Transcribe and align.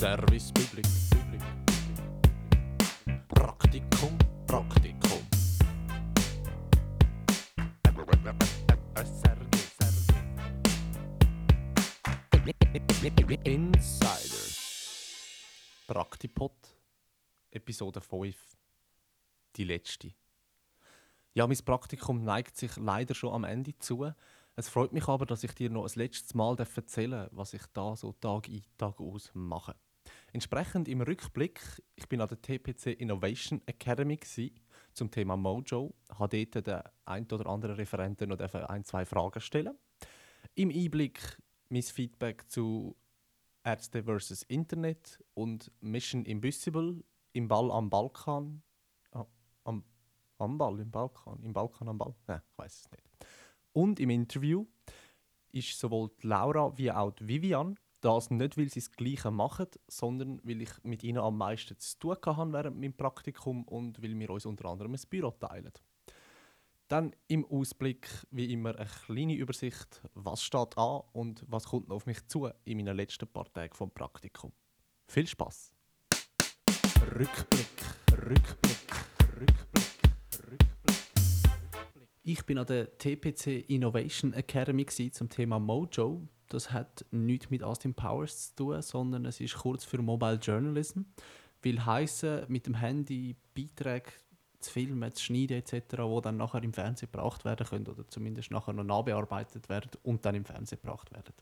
Service 0.00 0.50
Public. 0.52 0.86
Praktikum, 3.28 4.16
Praktikum. 4.46 5.20
Insider. 13.44 14.56
Praktipod, 15.86 16.52
Episode 17.50 18.00
5. 18.00 18.34
Die 19.56 19.64
letzte. 19.64 20.14
Ja, 21.34 21.46
mein 21.46 21.58
Praktikum 21.58 22.24
neigt 22.24 22.56
sich 22.56 22.74
leider 22.78 23.14
schon 23.14 23.34
am 23.34 23.44
Ende 23.44 23.78
zu. 23.78 24.10
Es 24.56 24.70
freut 24.70 24.94
mich 24.94 25.08
aber, 25.08 25.26
dass 25.26 25.44
ich 25.44 25.54
dir 25.54 25.68
noch 25.68 25.84
ein 25.84 25.92
letztes 25.94 26.32
Mal 26.32 26.58
erzählen 26.58 27.10
darf, 27.10 27.28
was 27.32 27.52
ich 27.52 27.66
da 27.74 27.94
so 27.96 28.12
Tag 28.12 28.48
ein, 28.48 28.64
Tag 28.78 28.98
aus 28.98 29.30
mache. 29.34 29.74
Entsprechend 30.32 30.88
im 30.88 31.00
Rückblick, 31.00 31.60
ich 31.96 32.08
bin 32.08 32.20
an 32.20 32.28
der 32.28 32.40
TPC 32.40 32.86
Innovation 32.98 33.60
Academy 33.66 34.16
gewesen, 34.16 34.54
zum 34.92 35.10
Thema 35.10 35.36
Mojo, 35.36 35.94
habe 36.18 36.46
dort 36.46 36.66
den 36.66 36.82
ein 37.04 37.26
oder 37.30 37.46
anderen 37.46 37.76
Referenten 37.76 38.28
noch 38.28 38.38
ein, 38.38 38.84
zwei 38.84 39.04
Fragen 39.04 39.40
stellen. 39.40 39.76
Im 40.54 40.70
Einblick 40.70 41.38
mein 41.68 41.82
Feedback 41.82 42.48
zu 42.48 42.96
Ärzte 43.64 44.04
vs. 44.04 44.42
Internet 44.44 45.22
und 45.34 45.70
Mission 45.80 46.24
Impossible 46.24 47.04
im 47.32 47.48
Ball 47.48 47.70
am 47.70 47.90
Balkan. 47.90 48.62
Ah, 49.12 49.26
am, 49.64 49.84
am 50.38 50.58
Ball, 50.58 50.80
im 50.80 50.90
Balkan, 50.90 51.42
im 51.42 51.52
Balkan 51.52 51.88
am 51.88 51.98
Ball. 51.98 52.14
Nein, 52.26 52.40
ich 52.50 52.58
weiß 52.58 52.80
es 52.80 52.90
nicht. 52.90 53.04
Und 53.72 54.00
im 54.00 54.10
Interview 54.10 54.66
ist 55.52 55.78
sowohl 55.78 56.10
Laura 56.22 56.76
wie 56.76 56.90
auch 56.90 57.12
Vivian 57.20 57.78
das 58.00 58.30
nicht, 58.30 58.56
weil 58.56 58.68
sie 58.68 58.80
das 58.80 58.92
Gleiche 58.92 59.30
machen, 59.30 59.66
sondern 59.88 60.40
weil 60.44 60.62
ich 60.62 60.70
mit 60.82 61.02
ihnen 61.02 61.18
am 61.18 61.38
meisten 61.38 61.78
zu 61.78 61.98
tun 61.98 62.16
hatte 62.24 62.52
während 62.52 62.80
meinem 62.80 62.94
Praktikum 62.94 63.64
und 63.64 64.02
weil 64.02 64.18
wir 64.18 64.30
uns 64.30 64.46
unter 64.46 64.66
anderem 64.66 64.94
ein 64.94 65.00
Büro 65.08 65.30
teilen. 65.30 65.72
Dann 66.88 67.14
im 67.28 67.44
Ausblick 67.44 68.08
wie 68.30 68.52
immer 68.52 68.74
eine 68.76 68.88
kleine 69.06 69.34
Übersicht, 69.34 70.02
was 70.14 70.42
steht 70.42 70.76
an 70.76 71.02
und 71.12 71.44
was 71.46 71.66
kommt 71.66 71.88
noch 71.88 71.96
auf 71.96 72.06
mich 72.06 72.26
zu 72.26 72.50
in 72.64 72.78
meinen 72.78 72.96
letzten 72.96 73.28
paar 73.28 73.52
Tagen 73.52 73.74
vom 73.74 73.90
Praktikum. 73.90 74.52
Viel 75.06 75.26
Spaß! 75.26 75.72
Rückblick, 77.18 77.66
Rückblick, 78.12 78.76
Rückblick, 79.40 80.02
Rückblick. 80.50 81.00
Ich 82.22 82.44
bin 82.44 82.58
an 82.58 82.66
der 82.66 82.98
TPC 82.98 83.68
Innovation 83.70 84.32
Academy 84.32 84.86
zum 84.86 85.28
Thema 85.28 85.58
Mojo. 85.58 86.28
Das 86.50 86.72
hat 86.72 87.06
nichts 87.12 87.48
mit 87.48 87.62
Austin 87.62 87.94
Powers 87.94 88.50
zu 88.50 88.56
tun, 88.56 88.82
sondern 88.82 89.24
es 89.24 89.40
ist 89.40 89.54
kurz 89.54 89.84
für 89.84 89.98
Mobile 89.98 90.34
Journalism. 90.34 91.02
Will 91.62 91.84
heißen 91.84 92.46
mit 92.48 92.66
dem 92.66 92.74
Handy 92.74 93.36
Beiträge 93.54 94.10
zu 94.58 94.72
filmen, 94.72 95.12
zu 95.14 95.24
schneiden 95.24 95.58
etc., 95.58 95.82
die 95.90 96.20
dann 96.22 96.36
nachher 96.36 96.62
im 96.62 96.72
Fernsehen 96.72 97.08
gebracht 97.10 97.44
werden 97.44 97.66
können 97.66 97.86
oder 97.86 98.06
zumindest 98.08 98.50
nachher 98.50 98.72
noch 98.72 98.84
nachbearbeitet 98.84 99.68
werden 99.68 99.92
und 100.02 100.24
dann 100.26 100.34
im 100.34 100.44
Fernsehen 100.44 100.80
gebracht 100.82 101.12
werden. 101.12 101.32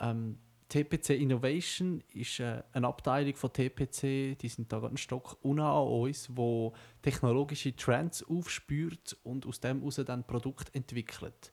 Ähm, 0.00 0.38
TPC 0.68 1.10
Innovation 1.10 2.02
ist 2.14 2.40
äh, 2.40 2.62
eine 2.72 2.88
Abteilung 2.88 3.34
von 3.36 3.52
TPC, 3.52 4.38
die 4.38 4.48
sind 4.48 4.72
da 4.72 4.82
einen 4.82 4.96
Stock 4.96 5.36
unten 5.42 5.60
an 5.60 5.86
uns, 5.86 6.34
wo 6.34 6.72
technologische 7.02 7.76
Trends 7.76 8.24
aufspürt 8.26 9.16
und 9.22 9.46
aus 9.46 9.60
dem 9.60 9.80
heraus 9.80 10.00
dann 10.04 10.26
Produkt 10.26 10.74
entwickelt. 10.74 11.52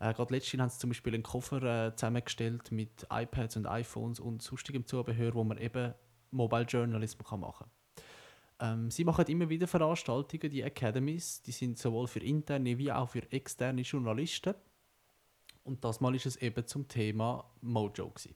Äh, 0.00 0.14
Gerade 0.14 0.34
letztens 0.34 0.60
haben 0.60 0.70
sie 0.70 0.78
zum 0.78 0.90
Beispiel 0.90 1.14
einen 1.14 1.22
Koffer 1.22 1.62
äh, 1.62 1.94
zusammengestellt 1.94 2.72
mit 2.72 3.06
iPads 3.10 3.56
und 3.56 3.66
iPhones 3.66 4.18
und 4.18 4.42
sonstigem 4.42 4.86
Zubehör, 4.86 5.34
wo 5.34 5.44
man 5.44 5.58
eben 5.58 5.94
Mobile 6.30 6.64
Journalism 6.64 7.22
kann 7.22 7.40
machen 7.40 7.66
kann. 8.58 8.82
Ähm, 8.82 8.90
sie 8.90 9.04
machen 9.04 9.26
immer 9.26 9.48
wieder 9.48 9.66
Veranstaltungen, 9.66 10.50
die 10.50 10.64
Academies, 10.64 11.42
die 11.42 11.52
sind 11.52 11.78
sowohl 11.78 12.08
für 12.08 12.20
interne 12.20 12.76
wie 12.78 12.90
auch 12.90 13.10
für 13.10 13.30
externe 13.30 13.82
Journalisten. 13.82 14.54
Und 15.64 15.84
das 15.84 16.00
Mal 16.00 16.14
ist 16.14 16.26
es 16.26 16.36
eben 16.36 16.66
zum 16.66 16.88
Thema 16.88 17.44
Mojo. 17.60 18.08
Gewesen. 18.10 18.34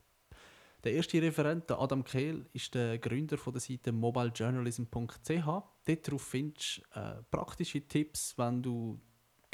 Der 0.82 0.92
erste 0.92 1.20
Referent, 1.22 1.70
der 1.70 1.80
Adam 1.80 2.04
Kehl, 2.04 2.44
ist 2.52 2.74
der 2.74 2.98
Gründer 2.98 3.38
von 3.38 3.54
der 3.54 3.60
Seite 3.60 3.90
mobilejournalism.ch. 3.90 5.46
Darauf 5.86 6.22
findest 6.22 6.82
du 6.94 7.00
äh, 7.00 7.22
praktische 7.30 7.80
Tipps, 7.88 8.36
wenn 8.36 8.62
du 8.62 9.00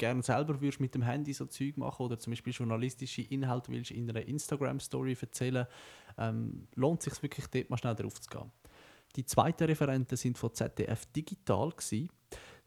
gerne 0.01 0.23
selber 0.23 0.59
würdest 0.59 0.79
mit 0.79 0.95
dem 0.95 1.03
Handy 1.03 1.31
so 1.31 1.45
Zeug 1.45 1.77
machen 1.77 2.03
oder 2.03 2.17
zum 2.17 2.31
Beispiel 2.31 2.51
journalistische 2.51 3.21
Inhalte 3.21 3.71
willst 3.71 3.91
in 3.91 4.09
einer 4.09 4.27
Instagram-Story 4.27 5.15
erzählen, 5.21 5.67
ähm, 6.17 6.67
lohnt 6.73 7.03
sich 7.03 7.21
wirklich 7.21 7.45
dort 7.47 7.69
mal 7.69 7.77
schnell 7.77 7.93
drauf 7.93 8.19
zu 8.19 8.27
gehen. 8.27 8.51
Die 9.15 9.25
zweiten 9.25 9.65
Referenten 9.65 10.17
sind 10.17 10.39
von 10.39 10.53
ZDF 10.53 11.05
Digital 11.07 11.69
gewesen. 11.69 12.09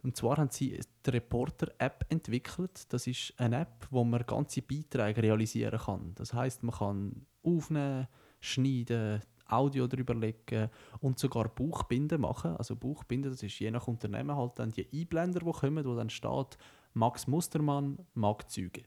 Und 0.05 0.17
zwar 0.17 0.37
haben 0.37 0.51
sie 0.51 0.79
die 1.05 1.11
Reporter-App 1.11 2.07
entwickelt. 2.09 2.93
Das 2.93 3.07
ist 3.09 3.35
eine 3.37 3.63
App, 3.63 3.89
wo 3.91 4.05
man 4.05 4.25
ganze 4.25 4.63
Beiträge 4.63 5.23
realisieren 5.23 5.81
kann. 5.81 6.13
Das 6.15 6.33
heißt, 6.35 6.63
man 6.63 6.75
kann 6.77 7.27
aufnehmen, 7.43 8.07
schneiden, 8.41 9.23
Audio 9.49 9.89
drüber 9.89 10.15
legen 10.15 10.71
und 11.01 11.19
sogar 11.19 11.49
Buchbinden 11.49 12.21
machen. 12.21 12.57
Also 12.57 12.77
Buchbinden, 12.77 13.33
das 13.33 13.43
ist 13.43 13.59
je 13.59 13.71
nach 13.71 13.89
Unternehmen 13.89 14.37
halt 14.37 14.53
dann 14.59 14.71
die 14.71 14.87
Einblender, 14.93 15.41
die 15.41 15.53
kommen, 15.53 15.85
wo 15.85 15.95
dann 15.95 16.11
steht 16.11 16.59
Max 16.95 17.27
Mustermann 17.27 17.99
mag 18.15 18.49
Züge. 18.51 18.83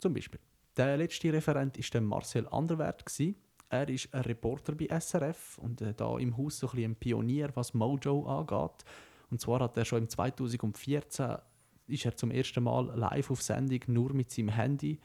Zum 0.00 0.12
Beispiel. 0.12 0.40
Der 0.76 0.96
letzte 0.96 1.32
Referent 1.32 1.78
war 1.94 2.00
Marcel 2.00 2.48
Anderwert. 2.48 3.04
Er 3.68 3.88
ist 3.88 4.12
ein 4.12 4.22
Reporter 4.22 4.74
bei 4.74 4.88
SRF 4.88 5.58
und 5.58 5.80
äh, 5.80 5.94
da 5.94 6.18
im 6.18 6.36
Haus 6.36 6.58
so 6.58 6.68
ein, 6.70 6.84
ein 6.84 6.96
Pionier, 6.96 7.50
was 7.54 7.74
Mojo 7.74 8.26
angeht. 8.26 8.84
Und 9.30 9.40
zwar 9.40 9.60
hat 9.60 9.76
er 9.76 9.84
schon 9.84 10.02
im 10.02 10.08
2014 10.08 11.36
ist 11.86 12.04
er 12.04 12.16
zum 12.16 12.30
ersten 12.30 12.64
Mal 12.64 12.86
live 12.96 13.30
auf 13.30 13.42
Sendung 13.42 13.80
nur 13.88 14.12
mit 14.14 14.30
seinem 14.30 14.48
Handy. 14.48 14.98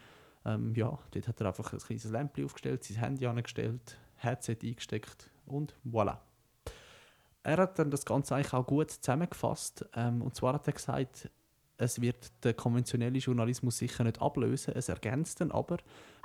Ähm, 0.44 0.74
ja, 0.74 0.98
dort 1.10 1.28
hat 1.28 1.40
er 1.40 1.48
einfach 1.48 1.72
ein 1.72 1.78
kleines 1.78 2.04
Lämpchen 2.04 2.44
aufgestellt, 2.44 2.84
sein 2.84 2.96
Handy 2.96 3.26
angestellt, 3.26 3.98
Headset 4.16 4.58
eingesteckt 4.62 5.30
und 5.46 5.74
voilà. 5.84 6.18
Er 7.42 7.56
hat 7.58 7.78
dann 7.78 7.90
das 7.90 8.04
Ganze 8.04 8.34
eigentlich 8.34 8.52
auch 8.52 8.66
gut 8.66 8.90
zusammengefasst. 8.90 9.86
Ähm, 9.94 10.22
und 10.22 10.34
zwar 10.34 10.54
hat 10.54 10.66
er 10.66 10.72
gesagt, 10.74 11.30
es 11.80 12.00
wird 12.00 12.30
den 12.44 12.56
konventionellen 12.56 13.20
Journalismus 13.20 13.78
sicher 13.78 14.04
nicht 14.04 14.20
ablösen, 14.20 14.74
es 14.76 14.88
ergänzt 14.88 15.40
ihn 15.40 15.50
aber, 15.50 15.78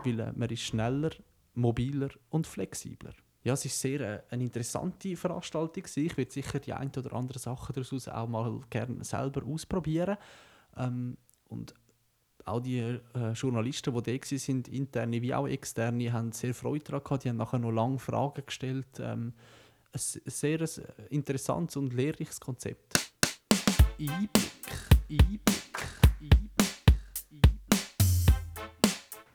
weil 0.03 0.19
äh, 0.19 0.31
man 0.35 0.49
ist 0.49 0.63
schneller, 0.63 1.11
mobiler 1.53 2.09
und 2.29 2.45
flexibler. 2.45 3.13
Ja, 3.43 3.53
es 3.53 3.63
ist 3.63 3.79
sehr 3.79 4.01
äh, 4.01 4.21
eine 4.29 4.43
interessante 4.43 5.15
Veranstaltung. 5.15 5.83
Ich 5.95 6.17
würde 6.17 6.31
sicher 6.31 6.59
die 6.59 6.73
ein 6.73 6.91
oder 6.97 7.13
andere 7.13 7.39
Sachen 7.39 7.73
daraus 7.73 8.07
auch 8.07 8.27
mal 8.27 8.59
gerne 8.69 9.03
selber 9.03 9.45
ausprobieren. 9.45 10.17
Ähm, 10.75 11.17
und 11.47 11.73
auch 12.43 12.59
die 12.59 12.79
äh, 12.79 13.31
Journalisten, 13.33 13.93
die 14.03 14.19
da 14.19 14.37
sind, 14.37 14.67
interne 14.67 15.21
wie 15.21 15.33
auch 15.33 15.47
externe, 15.47 16.11
haben 16.11 16.33
sehr 16.33 16.53
Freude 16.53 16.83
daran 16.83 17.03
gehabt. 17.03 17.23
Die 17.23 17.29
haben 17.29 17.37
nachher 17.37 17.59
noch 17.59 17.71
lange 17.71 17.99
Fragen 17.99 18.45
gestellt. 18.45 18.99
Ähm, 18.99 19.33
ein 19.93 19.99
sehr 19.99 20.67
interessantes 21.09 21.77
und 21.77 21.93
lehrreiches 21.93 22.41
Konzept. 22.41 23.04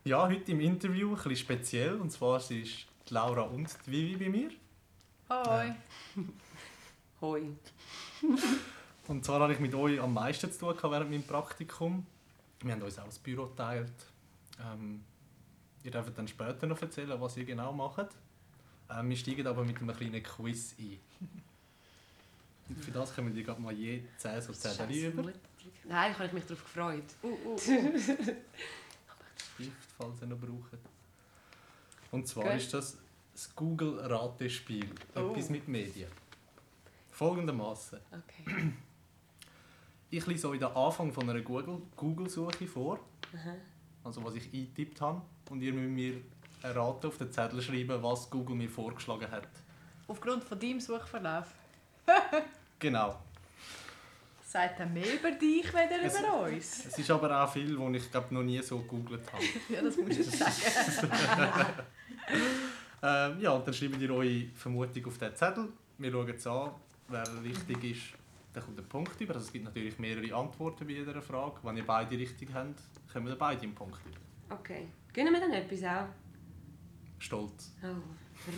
Ja, 0.05 0.29
heute 0.29 0.53
im 0.53 0.61
Interview 0.61 1.11
ein 1.11 1.15
bisschen 1.15 1.37
speziell. 1.37 1.95
Und 1.95 2.11
zwar 2.11 2.41
sind 2.41 2.69
Laura 3.09 3.43
und 3.43 3.75
die 3.87 3.91
Vivi 3.91 4.17
bei 4.17 4.29
mir. 4.29 4.51
Hoi. 5.31 5.75
Hoi. 7.23 7.43
und 9.09 9.25
zwar 9.25 9.41
habe 9.41 9.55
ich 9.55 9.61
mit 9.61 9.75
euch 9.75 9.99
am 9.99 10.13
meisten 10.13 10.53
zu 10.53 10.73
tun 10.75 10.91
während 10.91 11.11
meinem 11.11 11.23
Praktikum. 11.23 12.05
Wir 12.61 12.73
haben 12.73 12.83
uns 12.83 12.99
auch 12.99 13.07
das 13.07 13.19
Büro 13.19 13.47
geteilt. 13.47 13.93
Ähm, 14.63 15.03
ihr 15.85 15.91
dürft 15.91 16.19
dann 16.19 16.29
später 16.29 16.67
noch 16.67 16.83
erzählen, 16.83 17.19
was 17.19 17.37
ihr 17.39 17.47
genau 17.47 17.73
macht. 17.73 18.09
Ähm, 18.91 19.09
wir 19.09 19.17
steigen 19.17 19.47
aber 19.47 19.65
mit 19.65 19.81
einem 19.81 19.97
kleinen 19.97 20.23
Quiz 20.23 20.75
ein. 20.79 20.99
Und 22.71 22.85
für 22.85 22.93
das 22.93 23.15
können 23.15 23.35
wir 23.35 23.43
gerade 23.43 23.61
mal 23.61 23.73
je 23.73 24.03
10 24.17 24.43
so 24.43 24.53
Zettel 24.53 24.91
über. 24.91 25.33
Nein, 25.85 26.15
habe 26.15 26.27
ich 26.27 26.33
mich 26.33 26.45
darauf 26.45 26.63
gefreut. 26.63 27.05
Uh, 27.23 27.27
uh, 27.27 27.55
uh. 27.55 27.59
Stift, 27.59 28.37
falls 29.99 30.23
ihr 30.23 30.29
noch 30.29 30.39
braucht. 30.39 30.79
Und 32.13 32.29
zwar 32.29 32.45
okay. 32.45 32.57
ist 32.59 32.73
das 32.73 32.97
das 33.33 33.55
Google-Ratespiel. 33.57 34.89
Oh. 35.17 35.31
Etwas 35.31 35.51
mit 35.51 35.67
Medien. 35.67 36.11
Folgendermaßen. 37.11 37.99
Okay. 38.13 38.73
Ich 40.11 40.27
lese 40.27 40.49
euch 40.49 40.59
den 40.59 40.69
Anfang 40.69 41.13
von 41.13 41.29
einer 41.29 41.41
Google-Suche 41.41 42.67
vor. 42.67 43.01
Aha. 43.35 43.55
Also 44.05 44.23
was 44.25 44.35
ich 44.35 44.53
eingetippt 44.53 45.01
habe. 45.01 45.23
Und 45.49 45.63
ihr 45.63 45.73
müsst 45.73 45.91
mir 45.91 46.21
erraten, 46.63 47.07
auf 47.07 47.19
den 47.19 47.33
Zettel 47.33 47.63
schreiben, 47.63 48.03
was 48.03 48.31
Google 48.31 48.57
mir 48.57 48.69
vorgeschlagen 48.69 49.31
hat. 49.31 49.49
Aufgrund 50.07 50.45
von 50.45 50.59
deinem 50.59 50.81
Suchverlauf? 50.81 51.47
genau. 52.81 53.21
Sagt 54.45 54.81
er 54.81 54.87
mehr 54.87 55.15
über 55.15 55.31
dich, 55.31 55.73
weder 55.73 56.03
es, 56.03 56.19
über 56.19 56.43
uns? 56.43 56.87
Es 56.87 56.99
ist 56.99 57.11
aber 57.11 57.45
auch 57.45 57.53
viel, 57.53 57.79
was 57.79 58.03
ich 58.03 58.11
glaub, 58.11 58.33
noch 58.33 58.43
nie 58.43 58.61
so 58.63 58.81
gegoogelt 58.81 59.33
habe. 59.33 59.45
ja, 59.69 59.81
das 59.81 59.97
musst 59.97 60.19
du 60.19 60.25
sagen. 60.25 61.67
Ähm, 63.03 63.41
ja, 63.41 63.53
und 63.53 63.67
dann 63.67 63.73
schreibt 63.73 64.01
ihr 64.01 64.11
eure 64.11 64.47
Vermutung 64.55 65.07
auf 65.07 65.19
den 65.19 65.35
Zettel. 65.35 65.69
Wir 65.99 66.13
schauen 66.13 66.29
es 66.29 66.47
an. 66.47 66.71
Wer 67.09 67.25
richtig 67.43 67.85
ist, 67.85 68.03
dann 68.53 68.63
kommt 68.63 68.79
der 68.79 68.83
Punkt 68.83 69.21
über. 69.21 69.35
Also 69.35 69.47
es 69.47 69.53
gibt 69.53 69.65
natürlich 69.65 69.99
mehrere 69.99 70.35
Antworten 70.35 70.87
bei 70.87 70.93
jeder 70.93 71.21
Frage. 71.23 71.57
Wenn 71.63 71.77
ihr 71.79 71.87
beide 71.87 72.17
richtig 72.17 72.51
habt, 72.53 72.81
kommen 73.13 73.27
wir 73.27 73.37
beide 73.37 73.63
einen 73.63 73.75
Punkt 73.75 73.99
über. 74.05 74.55
Okay. 74.55 74.89
Gönnen 75.13 75.33
wir 75.33 75.41
dann 75.41 75.53
etwas 75.53 75.83
auch? 75.83 76.09
Stolz. 77.19 77.75
Oh, 77.83 77.87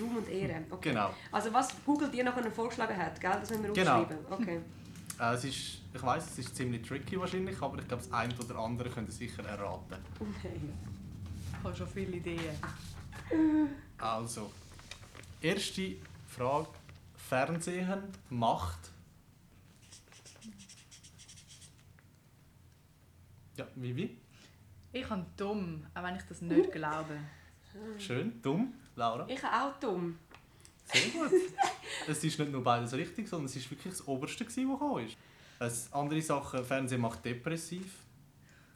Ruhm 0.01 0.17
und 0.19 0.29
Ehre. 0.29 0.63
Okay. 0.71 0.91
Genau. 0.91 1.15
Also 1.31 1.53
was 1.53 1.69
Google 1.85 2.11
dir 2.11 2.25
nachher 2.25 2.51
vorgeschlagen 2.51 2.97
hat, 2.97 3.21
gell? 3.21 3.31
das 3.41 3.51
müssen 3.51 3.65
wir 3.65 3.73
Genau. 3.73 4.03
aufschreiben. 4.03 4.27
Okay. 4.31 4.61
Äh, 5.21 5.35
es 5.35 5.45
ist, 5.45 5.83
ich 5.95 6.03
weiß, 6.03 6.25
es 6.27 6.39
ist 6.39 6.57
ziemlich 6.57 6.83
tricky 6.89 7.21
wahrscheinlich, 7.21 7.61
aber 7.61 7.79
ich 7.79 7.87
glaube, 7.87 8.03
das 8.03 8.13
eine 8.13 8.35
oder 8.39 8.57
andere 8.59 8.89
könnt 8.89 9.09
ihr 9.11 9.13
sicher 9.13 9.45
erraten. 9.45 9.97
Oh 10.19 10.25
nein. 10.43 10.73
Ich 11.59 11.65
habe 11.65 11.77
schon 11.77 11.87
viele 11.89 12.17
Ideen. 12.17 12.41
Also, 13.99 14.51
erste 15.41 15.97
Frage. 16.27 16.69
Fernsehen 17.15 18.03
macht. 18.31 18.91
Ja, 23.57 23.67
Vivi. 23.77 24.17
Ich 24.93 25.09
habe 25.09 25.25
dumm, 25.37 25.87
auch 25.95 26.03
wenn 26.03 26.17
ich 26.17 26.23
das 26.25 26.41
nicht 26.43 26.73
glaube. 26.73 27.17
Schön. 27.99 28.41
Dumm. 28.43 28.75
Laura. 28.97 29.27
Ich 29.29 29.43
auch 29.45 29.79
dumm. 29.81 30.19
Sehr 30.85 31.09
gut. 31.11 31.31
es 32.09 32.25
ist 32.25 32.39
nicht 32.39 32.51
nur 32.51 32.63
beides 32.63 32.93
richtig, 32.93 33.29
sondern 33.29 33.47
es 33.47 33.57
ist 33.57 33.71
wirklich 33.71 33.93
das 33.93 34.07
Oberste, 34.07 34.45
gewesen, 34.45 34.69
was 34.71 34.79
gekommen 34.79 35.07
ist. 35.07 35.17
Es, 35.59 35.93
andere 35.93 36.21
Sachen, 36.21 36.65
Fernsehen 36.65 37.01
macht 37.01 37.25
depressiv, 37.25 37.95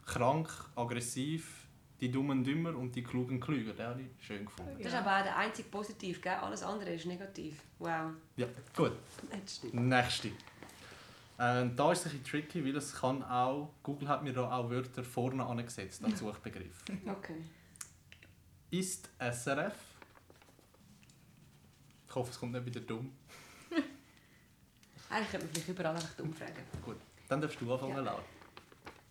krank, 0.05 0.49
aggressiv, 0.75 1.67
die 1.99 2.11
Dummen 2.11 2.43
dümmer 2.43 2.75
und 2.75 2.95
die 2.95 3.03
Klugen 3.03 3.39
klüger. 3.39 3.73
Den 3.73 3.87
habe 3.87 4.01
ich 4.01 4.25
schön 4.25 4.45
gefunden. 4.45 4.77
Das 4.77 4.93
ist 4.93 4.97
aber 4.97 5.19
auch 5.19 5.23
der 5.23 5.35
einzige 5.35 5.69
positiv, 5.69 6.21
gell? 6.21 6.33
Alles 6.33 6.63
andere 6.63 6.91
ist 6.91 7.05
negativ. 7.05 7.61
Wow. 7.79 8.11
Ja, 8.35 8.47
gut. 8.75 8.93
Das 9.29 9.55
stimmt. 9.57 9.73
Nächste. 9.73 10.31
Ähm, 11.39 11.75
da 11.75 11.91
ist 11.91 12.05
es 12.05 12.13
ein 12.13 12.19
bisschen 12.19 12.41
tricky, 12.41 12.65
weil 12.65 12.75
es 12.75 12.93
kann 12.93 13.23
auch, 13.23 13.71
Google 13.83 14.07
hat 14.07 14.23
mir 14.23 14.33
da 14.33 14.49
auch 14.51 14.69
Wörter 14.69 15.03
vorne 15.03 15.45
angesetzt 15.45 16.03
als 16.03 16.19
Suchbegriff. 16.19 16.83
Okay. 17.05 17.43
Ist 18.71 19.09
SRF? 19.19 19.75
Ich 22.07 22.15
hoffe, 22.15 22.31
es 22.31 22.39
kommt 22.39 22.53
nicht 22.53 22.65
wieder 22.65 22.79
dumm. 22.81 23.11
Eigentlich 25.09 25.31
könnte 25.31 25.45
man 25.45 25.53
vielleicht 25.53 25.69
überall 25.69 25.95
einfach 25.95 26.13
dumm 26.15 26.33
fragen. 26.33 26.63
Gut, 26.83 26.97
dann 27.29 27.39
darfst 27.41 27.61
du 27.61 27.71
anfangen, 27.73 27.95
Ja. 27.95 28.01
Laura. 28.01 28.21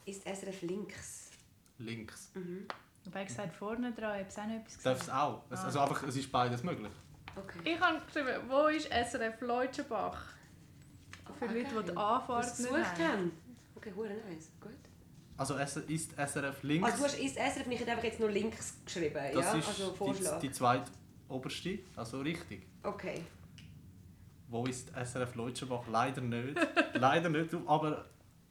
Ist 0.05 0.23
SRF 0.27 0.63
links? 0.63 1.31
Links. 1.79 2.31
Mhm. 2.35 2.67
Wobei 3.05 3.23
ich 3.23 3.29
gesagt 3.29 3.55
vorne 3.55 3.93
dran, 3.93 4.21
ich 4.21 4.37
habe 4.37 4.43
auch 4.43 4.47
noch 4.49 4.61
etwas 4.61 4.79
Darf 4.83 4.95
es 4.95 5.01
gesagt. 5.07 5.19
auch? 5.19 5.43
Es, 5.51 5.59
Ah. 5.61 5.65
also 5.65 5.81
einfach, 5.81 6.03
es 6.03 6.17
ist 6.17 6.31
beides 6.33 6.63
möglich. 6.63 6.93
Okay. 7.35 7.59
Ich 7.75 7.81
habe 7.81 8.01
geschrieben, 8.07 8.41
wo 8.49 8.67
ist 8.67 8.91
SRF 8.91 9.41
Leutschenbach? 9.41 10.19
Für 11.39 11.45
Ah, 11.49 11.53
Leute, 11.53 11.69
die 11.83 11.91
die 11.91 11.97
Anfahrt 11.97 12.45
nicht 12.47 12.57
gesucht 12.57 12.99
haben. 12.99 13.33
Okay, 13.75 13.93
hure 13.95 14.09
nice. 14.09 14.51
Gut. 14.61 14.73
Also 15.39 15.55
ist 15.57 16.13
SRF 16.17 16.63
links. 16.63 16.87
Also 16.87 16.99
du 16.99 17.05
hast 17.05 17.19
ist 17.19 17.37
SRF 17.37 17.67
nicht 17.67 17.87
einfach 17.89 18.05
jetzt 18.05 18.21
nur 18.21 18.31
links 18.31 18.75
geschrieben, 18.85 19.15
das 19.35 19.45
ja? 19.45 19.55
ist 19.55 19.69
Also 19.69 19.91
die, 19.91 19.97
Vorschlag. 19.97 20.41
die 20.41 20.51
zweite 20.51 20.91
oberste, 21.29 21.79
also 21.97 22.21
richtig. 22.21 22.67
Okay. 22.83 23.23
Wo 24.49 24.65
ist 24.67 24.91
SRF 24.95 25.35
Leutschenbach? 25.35 25.87
Leider 25.91 26.21
nicht. 26.21 26.57
Leider 26.95 27.29
nicht, 27.29 27.53
aber 27.67 28.07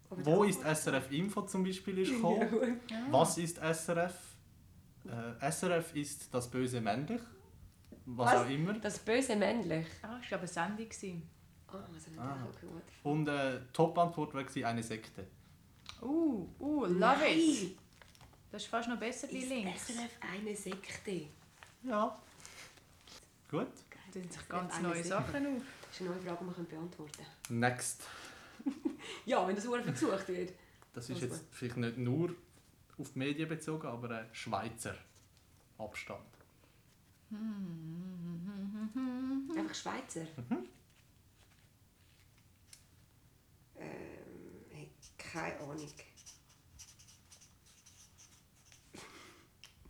Aber 0.09 0.25
wo 0.25 0.43
ist 0.43 0.61
SRF 0.61 1.11
Info 1.11 1.41
zum 1.43 1.63
Beispiel 1.63 1.99
ist 1.99 2.11
gekommen? 2.15 2.79
Ja. 2.89 3.05
Was 3.11 3.37
ist 3.37 3.57
SRF? 3.57 4.13
Äh, 5.05 5.51
SRF 5.51 5.95
ist 5.95 6.33
das 6.33 6.49
böse 6.49 6.81
männlich. 6.81 7.21
Was, 8.07 8.33
Was? 8.33 8.41
auch 8.45 8.49
immer. 8.49 8.73
Das 8.73 8.99
böse 8.99 9.35
männlich. 9.35 9.87
Ah, 10.01 10.17
ich 10.21 10.27
glaube, 10.27 10.41
eine 10.43 10.47
Sendung. 10.47 10.89
gewesen. 10.89 11.23
Ah, 11.67 11.77
also 11.93 12.09
nicht 12.09 12.19
Ah. 12.19 12.37
Und 13.03 13.27
äh, 13.27 13.59
Top-Antwort 13.73 14.33
war 14.33 14.69
eine 14.69 14.83
Sekte. 14.83 15.25
Uh, 16.01 16.47
uh, 16.59 16.85
love 16.85 16.99
Nein! 16.99 17.37
it. 17.39 17.77
Das 18.51 18.63
ist 18.63 18.69
fast 18.69 18.87
noch 18.89 18.99
besser 18.99 19.27
wie 19.31 19.37
Ist 19.39 19.49
links. 19.49 19.87
SRF 19.87 20.11
eine 20.21 20.55
Sekte? 20.55 21.27
Ja. 21.83 22.17
Gut. 23.49 23.67
Da 23.91 24.11
sind 24.11 24.31
sich 24.31 24.47
ganz 24.47 24.79
neue. 24.81 25.03
Sachen 25.03 25.47
auf. 25.47 25.63
Das 25.81 25.91
ist 25.95 26.01
eine 26.01 26.09
neue 26.11 26.19
Frage, 26.21 26.45
die 26.45 26.57
wir 26.57 26.63
beantworten 26.63 27.11
können. 27.47 27.59
Next. 27.59 28.03
Ja, 29.25 29.47
wenn 29.47 29.55
das 29.55 29.65
Uhr 29.67 29.81
versucht 29.83 30.27
wird. 30.29 30.53
Das 30.93 31.09
ist 31.09 31.21
Was 31.21 31.29
jetzt 31.29 31.43
vielleicht 31.51 31.77
nicht 31.77 31.97
nur 31.97 32.33
auf 32.97 33.11
die 33.11 33.19
Medien 33.19 33.47
bezogen, 33.47 33.87
aber 33.87 34.09
ein 34.09 34.27
Schweizer 34.33 34.95
Abstand. 35.77 36.25
Einfach 39.57 39.75
Schweizer. 39.75 40.21
Mhm. 40.49 40.67
Ähm, 43.77 44.89
keine 45.17 45.59
Ahnung. 45.59 45.91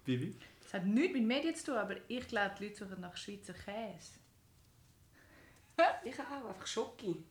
Vivi? 0.06 0.36
Hat 0.76 0.86
nichts 0.86 1.14
mit 1.14 1.24
Medien 1.24 1.56
zu 1.56 1.66
tun, 1.68 1.76
aber 1.76 1.96
ich 2.10 2.28
glaube, 2.28 2.54
die 2.60 2.66
Leute 2.66 2.76
suchen 2.86 3.00
nach 3.00 3.16
Schweizer 3.16 3.54
Käse. 3.54 4.20
Ich 6.04 6.20
auch, 6.20 6.32
einfach 6.32 6.68
Schoki. 6.68 7.24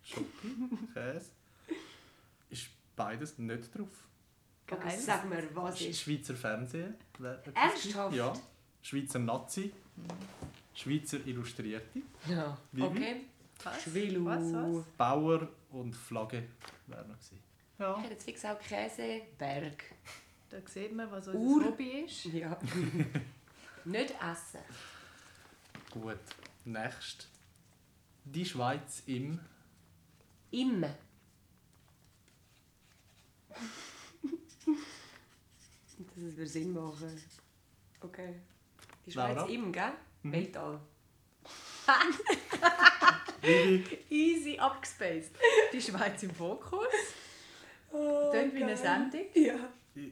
Schoki? 0.00 0.54
Käse? 0.94 1.30
Ist 2.50 2.68
beides 2.94 3.36
nicht 3.38 3.76
drauf. 3.76 3.88
Okay, 4.70 4.80
Geil. 4.88 4.98
sag 5.00 5.28
mir, 5.28 5.48
was 5.56 5.80
ist. 5.80 6.00
Schweizer 6.02 6.34
Fernsehen. 6.36 6.94
Ernsthaft? 7.54 8.14
Ja. 8.14 8.32
Schweizer 8.80 9.18
Nazi. 9.18 9.72
Schweizer 10.74 11.18
Illustrierte. 11.26 12.00
Ja. 12.28 12.56
Vivi? 12.70 12.86
Okay. 12.86 13.20
Was? 13.64 13.82
Schwilu. 13.82 14.24
Was, 14.24 14.52
was? 14.52 14.84
Bauer 14.96 15.48
und 15.72 15.94
Flagge 15.96 16.44
wäre 16.86 17.02
noch 17.08 17.14
gewesen. 17.16 17.40
Ich 17.74 17.80
Ja. 17.80 17.98
hätte 17.98 18.12
jetzt 18.12 18.24
fix 18.24 18.44
auch 18.44 18.58
Käse, 18.60 19.22
Berg. 19.36 19.82
Da 20.52 20.58
sieht 20.66 20.92
man, 20.94 21.10
was 21.10 21.28
unser 21.28 21.38
Ur- 21.40 21.64
Hobby 21.64 22.02
ist. 22.04 22.26
Ja. 22.26 22.58
Nicht 23.84 24.10
essen. 24.22 24.60
Gut. 25.90 26.18
Nächst. 26.66 27.26
Die 28.24 28.44
Schweiz 28.44 29.02
im. 29.06 29.40
Im. 30.50 30.84
Das 36.14 36.36
würde 36.36 36.46
Sinn 36.46 36.72
machen. 36.72 37.22
Okay. 38.00 38.34
Die 39.06 39.12
Schweiz 39.12 39.36
Laura? 39.36 39.48
im, 39.50 39.72
gell? 39.72 39.92
Mhm. 40.22 40.32
Weltall. 40.32 40.80
Easy 44.10 44.58
abgespaced. 44.58 45.32
Die 45.72 45.80
Schweiz 45.80 46.22
im 46.22 46.30
Fokus. 46.30 46.86
Oh, 47.90 48.30
Tönt 48.32 48.54
wie 48.54 48.62
eine 48.62 48.76
Sendung. 48.76 49.24
Ja. 49.34 49.56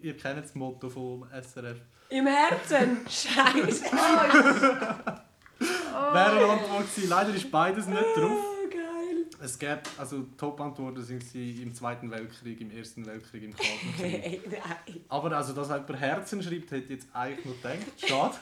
Ihr, 0.02 0.16
kennt 0.16 0.44
das 0.44 0.54
Motto 0.54 0.88
vom 0.88 1.26
SRF. 1.30 1.78
Im 2.08 2.26
Herzen. 2.26 2.98
Scheiße. 3.08 3.84
Oh. 3.92 3.94
Wäre 6.14 6.30
eine 6.30 6.46
Antwort 6.52 6.94
gewesen. 6.94 7.08
Leider 7.08 7.34
ist 7.34 7.50
beides 7.50 7.86
nicht 7.86 8.00
drauf. 8.16 8.30
Oh, 8.32 8.68
geil. 8.70 9.26
Es 9.40 9.58
gab, 9.58 9.86
also 9.98 10.22
Top-Antworten 10.36 11.02
sind 11.02 11.22
sie 11.22 11.62
im 11.62 11.74
Zweiten 11.74 12.10
Weltkrieg, 12.10 12.60
im 12.60 12.70
Ersten 12.70 13.04
Weltkrieg, 13.06 13.42
im 13.44 13.54
Kalten 13.54 13.92
Krieg. 13.98 14.22
Hey, 14.22 14.40
nein. 14.50 15.04
Aber 15.08 15.32
also, 15.36 15.52
dass 15.52 15.68
jemand 15.68 16.00
Herzen 16.00 16.42
schreibt, 16.42 16.70
hätte 16.70 16.84
ich 16.84 16.90
jetzt 16.90 17.08
eigentlich 17.14 17.44
noch 17.46 17.56
gedacht. 17.62 17.78
Schade. 18.08 18.34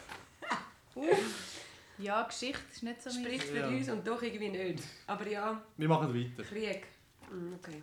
Ja, 1.99 2.23
Geschichte 2.23 2.62
ist 2.73 2.83
nicht 2.85 3.03
so 3.03 3.11
Spricht 3.11 3.45
für 3.45 3.59
Ja. 3.59 3.67
uns 3.69 3.88
und 3.88 4.07
doch 4.07 4.23
irgendwie 4.23 4.49
nicht. 4.50 4.85
Aber 5.07 5.27
ja, 5.27 5.61
Wir 5.77 5.88
machen 5.88 6.15
weiter. 6.15 6.49
Krieg. 6.49 6.87
Mm, 7.31 7.55
Okay. 7.55 7.83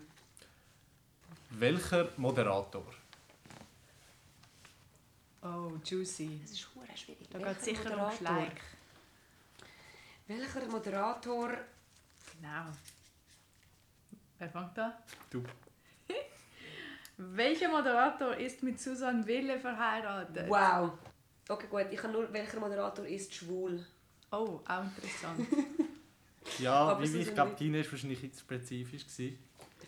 Welcher 1.51 2.09
Moderator? 2.17 2.85
Oh, 5.45 5.71
juicy. 5.83 6.39
Das 6.41 6.51
ist 6.51 6.67
hure 6.73 6.97
schwierig. 6.97 7.29
Da 7.29 7.39
Welcher 7.39 7.53
geht 7.53 7.63
sicher 7.63 7.91
um 7.91 7.99
Moderator? 7.99 8.17
Schleik. 8.17 8.61
Welcher 10.27 10.65
Moderator? 10.67 11.49
Genau. 12.31 12.65
Wer 14.39 14.49
fängt 14.49 14.79
an? 14.79 14.93
Du. 15.29 15.43
Welcher 17.17 17.69
Moderator 17.69 18.35
ist 18.35 18.63
mit 18.63 18.79
Susanne 18.79 19.25
Wille 19.27 19.59
verheiratet? 19.59 20.49
Wow. 20.49 20.93
Okay, 21.47 21.67
gut. 21.69 21.85
Ich 21.91 21.99
kann 21.99 22.11
nur, 22.11 22.31
welcher 22.33 22.59
Moderator 22.59 23.05
ist 23.05 23.33
schwul? 23.33 23.85
Oh, 24.31 24.61
auch 24.67 24.83
interessant. 24.83 25.47
Ja, 26.59 26.73
Aber 26.73 27.01
Vivi, 27.01 27.21
ich 27.21 27.33
glaube, 27.33 27.55
deine 27.57 27.83
war 27.83 27.91
wahrscheinlich 27.91 28.19
spezifisch. 28.39 29.03
Gewesen. 29.03 29.39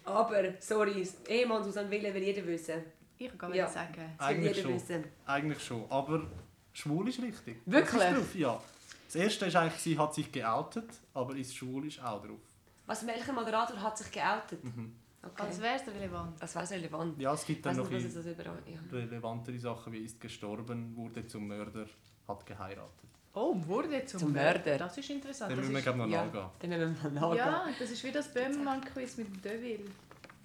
Aber, 0.03 0.53
sorry, 0.59 1.07
Ehemann 1.27 1.63
Susanne 1.63 1.89
Wille 1.91 2.11
will 2.11 2.23
jeder 2.23 2.45
wissen. 2.47 2.83
Ich 3.17 3.37
kann 3.37 3.49
Ja. 3.51 3.65
ja. 3.65 3.67
sagen. 3.67 4.13
Das 4.17 4.27
Eigentlich 4.27 4.61
schon. 4.61 4.73
wissen. 4.73 5.03
Eigentlich 5.25 5.63
schon. 5.63 5.85
Aber 5.89 6.27
schwul 6.73 7.09
ist 7.09 7.21
richtig. 7.21 7.57
Wirklich? 7.65 8.01
Das 8.01 8.11
ist 8.11 8.17
drauf, 8.17 8.35
ja. 8.35 8.61
Das 9.07 9.15
erste 9.15 9.45
ist 9.45 9.55
eigentlich, 9.55 9.81
sie 9.81 9.97
hat 9.97 10.13
sich 10.13 10.31
geoutet, 10.31 10.89
aber 11.13 11.35
ist 11.35 11.55
schwul 11.55 11.87
ist 11.87 12.03
auch 12.03 12.21
drauf. 12.23 12.39
Was, 12.85 13.05
welcher 13.07 13.33
Moderator 13.33 13.81
hat 13.81 13.97
sich 13.97 14.11
geoutet? 14.11 14.63
Mhm. 14.63 14.93
Okay. 15.23 15.43
Als 15.43 15.61
wäre 15.61 15.75
es 15.75 15.87
relevant. 15.93 16.41
das 16.41 16.55
wäre 16.55 16.69
relevant. 16.69 17.19
Ja, 17.19 17.33
es 17.33 17.45
gibt 17.45 17.57
Ich 17.59 17.63
dann 17.63 17.75
noch 17.77 17.89
nicht. 17.89 18.05
Ja. 18.15 18.79
relevantere 18.91 19.57
Sachen 19.59 19.91
wie 19.93 19.97
ist 19.99 20.21
gestorben, 20.21 20.95
wurde 20.95 21.25
zum 21.27 21.47
Mörder, 21.47 21.85
hat 22.27 22.45
geheiratet. 22.45 22.91
Oh, 23.33 23.55
wurde 23.65 24.05
zum, 24.05 24.19
Zum 24.19 24.33
Mörder. 24.33 24.77
Das 24.77 24.97
ist 24.97 25.09
interessant. 25.09 25.51
Dann 25.51 25.57
Das 25.59 25.67
müssen 25.67 25.71
wir 25.73 25.79
ist, 25.79 25.83
glaube 25.83 25.99
noch 25.99 26.07
ja. 26.07 26.25
nachgehen. 26.25 26.49
Dann 26.59 26.69
müssen 26.69 27.03
wir 27.03 27.09
mal 27.11 27.19
nachgehen. 27.35 27.37
ja, 27.37 27.67
das 27.79 27.91
ist 27.91 28.03
wie 28.03 28.11
das 28.11 28.33
Böhmermann-Quiz 28.33 29.17
mit 29.17 29.27
dem 29.27 29.41
Deville. 29.41 29.85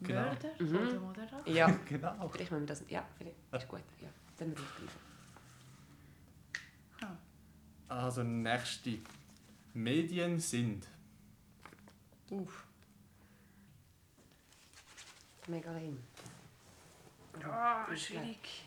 Genau. 0.03 0.21
Mörder 0.23 0.51
Mhm. 0.59 0.77
oder 0.77 1.01
Moderat? 1.01 1.49
Ja. 1.49 1.67
Genau. 1.89 2.29
Vielleicht 2.29 2.51
müssen 2.51 2.63
wir 2.63 2.67
das... 2.69 2.85
Ja, 2.89 3.05
vielleicht. 3.19 3.37
Ist 3.53 3.69
gut. 3.69 3.83
Ja. 4.01 4.09
Dann 4.39 4.49
müssen 4.51 4.63
wir 4.63 4.69
aufgreifen. 4.69 5.13
Also 7.89 8.23
nächste. 8.23 8.99
Medien 9.75 10.39
sind. 10.41 10.87
Uff. 12.31 12.65
Mega 15.47 15.71
lame. 15.73 15.99
Ah, 17.45 17.85
Ist 17.93 18.05
schwierig. 18.07 18.65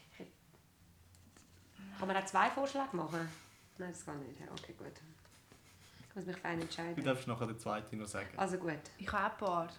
Kann 1.98 2.08
man 2.08 2.18
auch 2.18 2.26
zwei 2.26 2.50
Vorschläge 2.50 2.96
machen? 2.96 3.28
Nein, 3.78 3.92
das 3.92 4.06
kann 4.06 4.20
nicht. 4.20 4.40
Ja, 4.40 4.48
Okay, 4.52 4.74
gut. 4.78 4.92
Ich 6.10 6.16
muss 6.16 6.26
mich 6.26 6.38
fein 6.38 6.58
Du 6.60 6.64
entscheiden. 6.66 7.04
darfst 7.04 7.28
nachher 7.28 7.48
den 7.48 7.60
zweiten 7.60 7.98
noch 7.98 8.08
sagen. 8.08 8.28
Also 8.38 8.58
gut. 8.58 8.74
Ich 8.98 9.12
habe 9.12 9.34
ein 9.34 9.38
paar. 9.38 9.70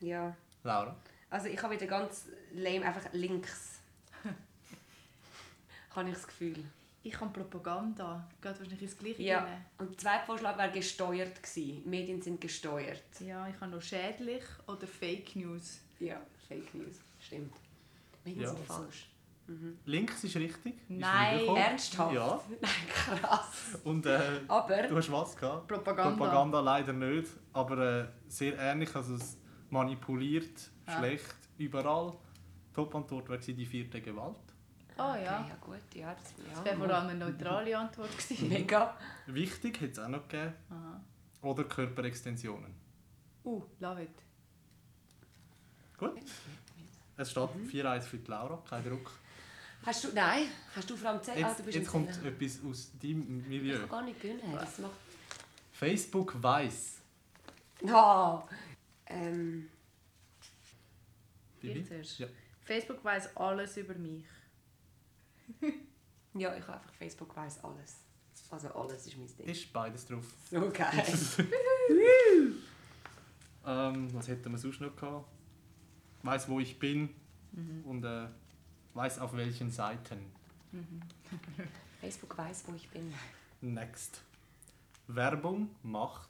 Ja. 0.00 0.34
Laura? 0.62 0.96
Also 1.30 1.48
ich 1.48 1.62
habe 1.62 1.74
wieder 1.74 1.86
ganz 1.86 2.26
lame, 2.52 2.84
einfach 2.86 3.12
links. 3.12 3.80
habe 5.94 6.08
ich 6.08 6.14
das 6.14 6.26
Gefühl. 6.26 6.64
Ich 7.02 7.18
habe 7.20 7.30
Propaganda. 7.32 8.28
Geht 8.42 8.58
wahrscheinlich 8.58 8.82
ins 8.82 8.98
Gleiche 8.98 9.22
Ja. 9.22 9.44
rein. 9.44 9.64
Und 9.78 9.90
der 9.90 9.98
zweite 9.98 10.26
Vorschlag 10.26 10.58
wäre 10.58 10.70
gesteuert 10.72 11.42
gewesen. 11.42 11.88
Medien 11.88 12.20
sind 12.20 12.40
gesteuert. 12.40 13.02
Ja, 13.20 13.48
ich 13.48 13.58
habe 13.60 13.70
noch 13.70 13.82
schädlich 13.82 14.42
oder 14.66 14.86
Fake 14.86 15.36
News. 15.36 15.80
Ja, 16.00 16.20
Fake 16.48 16.74
News. 16.74 16.96
Stimmt. 17.20 17.54
Medien 18.24 18.42
Ja. 18.42 18.48
sind 18.50 18.66
falsch. 18.66 19.08
Links 19.86 20.22
ist 20.24 20.36
richtig. 20.36 20.74
Ist 20.74 20.90
Nein, 20.90 21.36
reingekommen. 21.36 21.62
Ernsthaft? 21.62 22.14
Ja. 22.14 22.40
Krass. 22.92 23.78
Und 23.82 24.04
äh, 24.04 24.40
Aber 24.46 24.82
du 24.82 24.96
hast 24.96 25.10
was 25.10 25.34
gehabt? 25.36 25.66
Propaganda. 25.66 26.10
Propaganda 26.16 26.60
leider 26.60 26.92
nicht, 26.92 27.28
aber 27.54 28.00
äh, 28.02 28.08
sehr 28.28 28.58
ähnlich. 28.58 28.94
Also 28.94 29.14
es 29.14 29.38
manipuliert, 29.70 30.70
Ah. 30.86 30.98
schlecht, 30.98 31.36
überall. 31.58 32.14
Top-Antwort 32.74 33.28
wäre 33.28 33.38
die 33.40 33.66
vierte 33.66 34.00
Gewalt. 34.00 34.36
Oh 34.96 35.02
Okay, 35.02 35.24
ja. 35.24 35.46
ja 35.48 35.56
gut, 35.60 35.76
ja. 35.94 36.14
Das, 36.14 36.34
ja. 36.38 36.54
Das 36.54 36.64
wäre 36.64 36.76
vor 36.76 36.90
allem 36.90 37.08
eine 37.10 37.18
neutrale 37.30 37.76
Antwort 37.78 38.10
gewesen. 38.16 38.48
Mega. 38.50 38.96
Wichtig 39.26 39.80
hätte 39.80 39.92
es 39.92 39.98
auch 39.98 40.08
noch 40.08 40.26
gegeben. 40.28 40.54
Aha. 40.70 41.00
Oder 41.42 41.64
Körperextensionen. 41.64 42.74
Uh, 43.44 43.62
love 43.80 44.02
it. 44.02 44.10
Gut. 45.98 46.20
Es 47.16 47.30
steht 47.30 47.54
Mhm. 47.54 47.66
4-1 47.68 48.00
für 48.02 48.18
die 48.18 48.30
Laura, 48.30 48.62
kein 48.68 48.84
Druck. 48.84 49.10
Hast 49.84 50.04
du... 50.04 50.08
Nein. 50.14 50.46
Hast 50.74 50.88
du 50.90 50.96
vor 50.96 51.10
allem? 51.10 51.20
Ah, 51.26 51.32
Jetzt, 51.38 51.58
du 51.60 51.64
bist 51.64 51.76
jetzt 51.78 51.88
kommt 51.90 52.12
Zählen. 52.12 52.26
etwas 52.34 52.60
aus 52.68 52.90
deinem 53.00 53.40
Ich 53.40 53.46
Milieu. 53.48 53.78
kann 53.80 53.88
gar 53.88 54.02
nicht 54.02 54.20
gewinnen. 54.20 54.40
Das 54.52 54.78
macht... 54.78 54.92
Facebook 55.72 56.40
weiss. 56.42 56.98
Oh. 57.82 58.42
Ähm... 59.08 59.68
Bibi? 61.60 61.80
Ich 61.80 61.86
zuerst. 61.88 62.18
Ja. 62.20 62.26
Facebook 62.64 63.04
weiß 63.04 63.36
alles 63.36 63.76
über 63.76 63.94
mich. 63.94 64.24
Ja, 66.34 66.54
ich 66.54 66.62
habe 66.62 66.74
einfach 66.74 66.92
Facebook 66.94 67.34
weiss 67.36 67.62
alles. 67.64 67.96
Also 68.50 68.68
alles 68.74 69.06
ist 69.06 69.16
mein 69.16 69.26
Ding. 69.36 69.46
Ist 69.46 69.72
beides 69.72 70.06
drauf. 70.06 70.26
Geil. 70.50 71.04
Ähm, 73.66 74.14
was 74.14 74.28
hätten 74.28 74.50
wir 74.50 74.56
sonst 74.56 74.80
noch 74.80 74.96
gehabt? 74.96 75.28
Weiß, 76.22 76.48
wo 76.48 76.58
ich 76.58 76.78
bin 76.78 77.10
Mhm. 77.52 77.82
und 77.84 78.04
äh, 78.04 78.28
weiß 78.94 79.18
auf 79.18 79.34
welchen 79.36 79.70
Seiten. 79.70 80.32
Facebook 82.00 82.36
weiß, 82.38 82.64
wo 82.66 82.74
ich 82.74 82.88
bin. 82.88 83.12
Next. 83.60 84.22
Werbung 85.06 85.74
macht. 85.82 86.28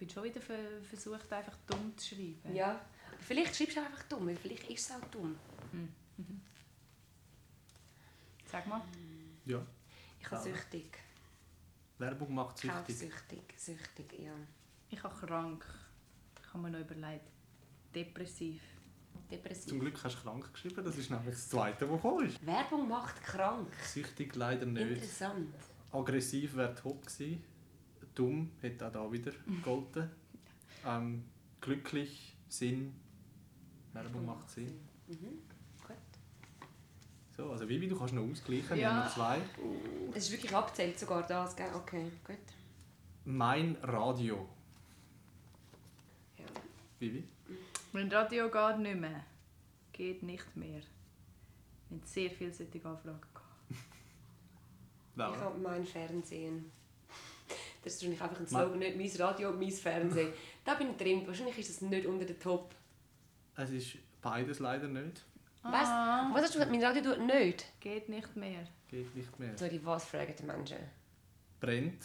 Ich 0.00 0.06
bin 0.06 0.14
schon 0.14 0.24
wieder 0.24 0.40
ver- 0.40 0.80
versucht, 0.88 1.30
einfach 1.30 1.56
dumm 1.66 1.92
zu 1.98 2.14
schreiben. 2.14 2.54
Ja. 2.54 2.70
Aber 2.70 2.80
Vielleicht 3.20 3.54
schreibst 3.54 3.76
du 3.76 3.80
einfach 3.84 4.02
dumm, 4.04 4.28
weil 4.28 4.36
vielleicht 4.36 4.70
ist 4.70 4.88
es 4.90 4.96
auch 4.96 5.04
dumm. 5.10 5.36
Sag 8.50 8.66
mal. 8.66 8.80
Ja. 9.44 9.60
Ich 10.18 10.30
habe 10.30 10.42
süchtig. 10.42 10.96
Werbung 11.98 12.34
macht 12.34 12.56
süchtig. 12.56 12.72
Kaufsüchtig. 12.86 13.42
Süchtig, 13.58 14.18
ja. 14.20 14.32
Ich 14.88 15.02
habe 15.02 15.14
krank. 15.26 15.66
Ich 16.42 16.48
habe 16.54 16.62
mir 16.62 16.70
noch 16.70 16.80
überlegt. 16.80 17.26
Depressiv. 17.94 18.62
Depressiv. 19.30 19.68
Zum 19.68 19.80
Glück 19.80 20.02
hast 20.02 20.16
du 20.16 20.22
krank 20.22 20.50
geschrieben, 20.50 20.82
das 20.82 20.96
ist 20.96 21.10
nämlich 21.10 21.34
das 21.34 21.46
zweite, 21.50 21.88
was 21.90 21.96
gekommen 22.00 22.26
ist. 22.26 22.44
Werbung 22.46 22.88
macht 22.88 23.22
krank. 23.22 23.68
Süchtig 23.84 24.34
leider 24.34 24.64
nicht. 24.64 24.80
Interessant. 25.02 25.54
Aggressiv 25.92 26.56
wäre 26.56 26.74
top 26.74 27.04
gewesen. 27.06 27.44
Dumm 28.20 28.50
hätte 28.60 28.86
auch 28.86 28.92
da 28.92 29.10
wieder 29.10 29.32
gegolten. 29.46 30.10
Ähm, 30.84 31.24
glücklich, 31.58 32.36
Sinn. 32.48 32.94
Werbung 33.94 34.26
macht 34.26 34.50
Sinn. 34.50 34.78
Mhm. 35.06 35.38
Gut. 35.86 35.96
So, 37.34 37.50
also 37.50 37.66
Vivi, 37.66 37.88
du 37.88 37.98
kannst 37.98 38.12
noch 38.12 38.30
ausgleichen. 38.30 38.76
Wir 38.76 38.92
haben 38.92 39.06
noch 39.06 39.14
zwei. 39.14 39.38
Es 40.14 40.26
ist 40.26 40.32
wirklich 40.32 40.54
abzählt 40.54 40.98
sogar 40.98 41.26
das, 41.26 41.56
gell? 41.56 41.70
Okay, 41.74 42.12
gut. 42.22 42.36
Mein 43.24 43.76
Radio. 43.82 44.46
Ja. 46.36 46.44
Vivi? 46.98 47.26
Mein 47.92 48.12
Radio 48.12 48.50
geht 48.50 48.78
nicht 48.80 49.00
mehr. 49.00 49.24
Geht 49.92 50.22
nicht 50.22 50.56
mehr. 50.56 50.82
Wir 51.88 51.96
haben 51.96 52.02
sehr 52.04 52.30
viele 52.30 52.52
solche 52.52 52.84
Anfragen 52.84 53.20
gehabt. 53.32 53.46
Ich 55.16 55.40
habe 55.40 55.58
mein 55.58 55.86
Fernsehen. 55.86 56.70
Das 57.82 57.94
ist 57.94 58.00
wahrscheinlich 58.02 58.20
einfach 58.22 58.38
ein 58.40 58.46
Slogan, 58.46 58.78
nicht 58.78 58.96
mein 58.96 59.26
Radio, 59.26 59.52
mein 59.52 59.70
Fernsehen. 59.70 60.32
Da 60.64 60.74
bin 60.74 60.90
ich 60.90 60.96
drin. 60.98 61.26
Wahrscheinlich 61.26 61.58
ist 61.58 61.70
es 61.70 61.80
nicht 61.80 62.06
unter 62.06 62.24
den 62.26 62.38
Top. 62.38 62.74
Es 63.56 63.70
ist 63.70 63.96
beides 64.20 64.58
leider 64.58 64.86
nicht. 64.88 65.22
Was? 65.62 65.88
Ah, 65.88 66.30
Was 66.32 66.42
hast 66.42 66.54
du 66.54 66.58
gesagt? 66.58 66.70
Mein 66.70 66.84
Radio 66.84 67.02
tut 67.02 67.26
nicht? 67.26 67.64
geht 67.80 68.08
nicht 68.08 68.36
mehr. 68.36 68.64
Geht 68.88 69.14
nicht 69.16 69.38
mehr. 69.38 69.56
Sorry, 69.56 69.80
was 69.82 70.04
fragen 70.04 70.34
die 70.38 70.42
Menschen? 70.44 70.76
Brennt, 71.60 72.04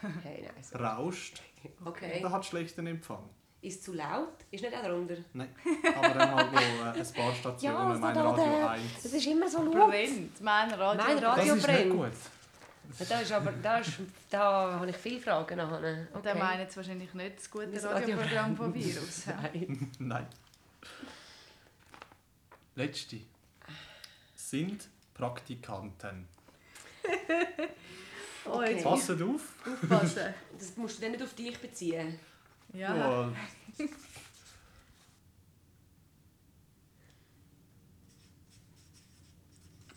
Hey, 0.22 0.42
nein. 0.42 0.62
So. 0.62 0.78
rauscht 0.78 1.40
Okay. 1.84 2.18
oder 2.20 2.30
hat 2.32 2.44
schlechten 2.44 2.86
Empfang. 2.86 3.28
Ist 3.60 3.84
zu 3.84 3.92
laut? 3.92 4.34
Ist 4.50 4.62
nicht 4.62 4.74
auch 4.74 4.82
darunter? 4.82 5.14
Nein. 5.32 5.54
Aber 5.96 6.08
dann 6.08 6.34
halt 6.34 6.52
noch 6.52 6.60
äh, 6.60 7.00
ein 7.00 7.12
paar 7.12 7.32
Stationen. 7.34 7.94
so 7.94 8.00
mein 8.00 8.14
da, 8.14 8.30
Radio 8.30 8.44
da. 8.60 8.70
1. 8.70 8.82
Das 9.02 9.12
ist 9.12 9.26
immer 9.28 9.48
so 9.48 9.62
laut. 9.62 9.90
Brennt. 9.90 10.40
Mein 10.40 10.70
Radio. 10.72 11.04
Mein 11.04 11.18
Radio 11.24 11.36
Das 11.36 11.46
ist 11.46 11.54
nicht 11.54 11.66
brennt. 11.66 11.90
gut. 11.92 12.12
Ja, 12.98 13.04
Da, 13.08 13.20
ist 13.20 13.32
aber, 13.32 13.52
da, 13.52 13.78
ist, 13.78 13.92
da 14.30 14.72
habe 14.74 14.90
ich 14.90 14.96
viele 14.96 15.20
Fragen 15.20 15.56
nachher. 15.56 16.06
Und 16.12 16.24
der 16.24 16.34
meint 16.34 16.60
jetzt 16.60 16.76
wahrscheinlich 16.76 17.12
nicht 17.14 17.38
das 17.38 17.50
gute 17.50 17.68
Das 17.68 17.84
Radio- 17.84 18.16
Radioprogramm 18.16 18.56
von 18.56 18.74
Virus. 18.74 19.26
Nein. 19.26 19.90
Nein. 19.98 20.26
Letzte. 22.74 23.18
Sind 24.34 24.88
Praktikanten. 25.14 26.28
Jetzt 28.42 28.46
Okay. 28.46 28.82
Passet 28.82 29.22
auf. 29.22 29.40
aufpassen. 29.66 30.34
Das 30.58 30.76
musst 30.76 30.98
du 30.98 31.02
dann 31.02 31.12
nicht 31.12 31.22
auf 31.22 31.32
dich 31.34 31.56
beziehen. 31.60 32.18
Ja. 32.72 33.22
Oh, 33.28 33.28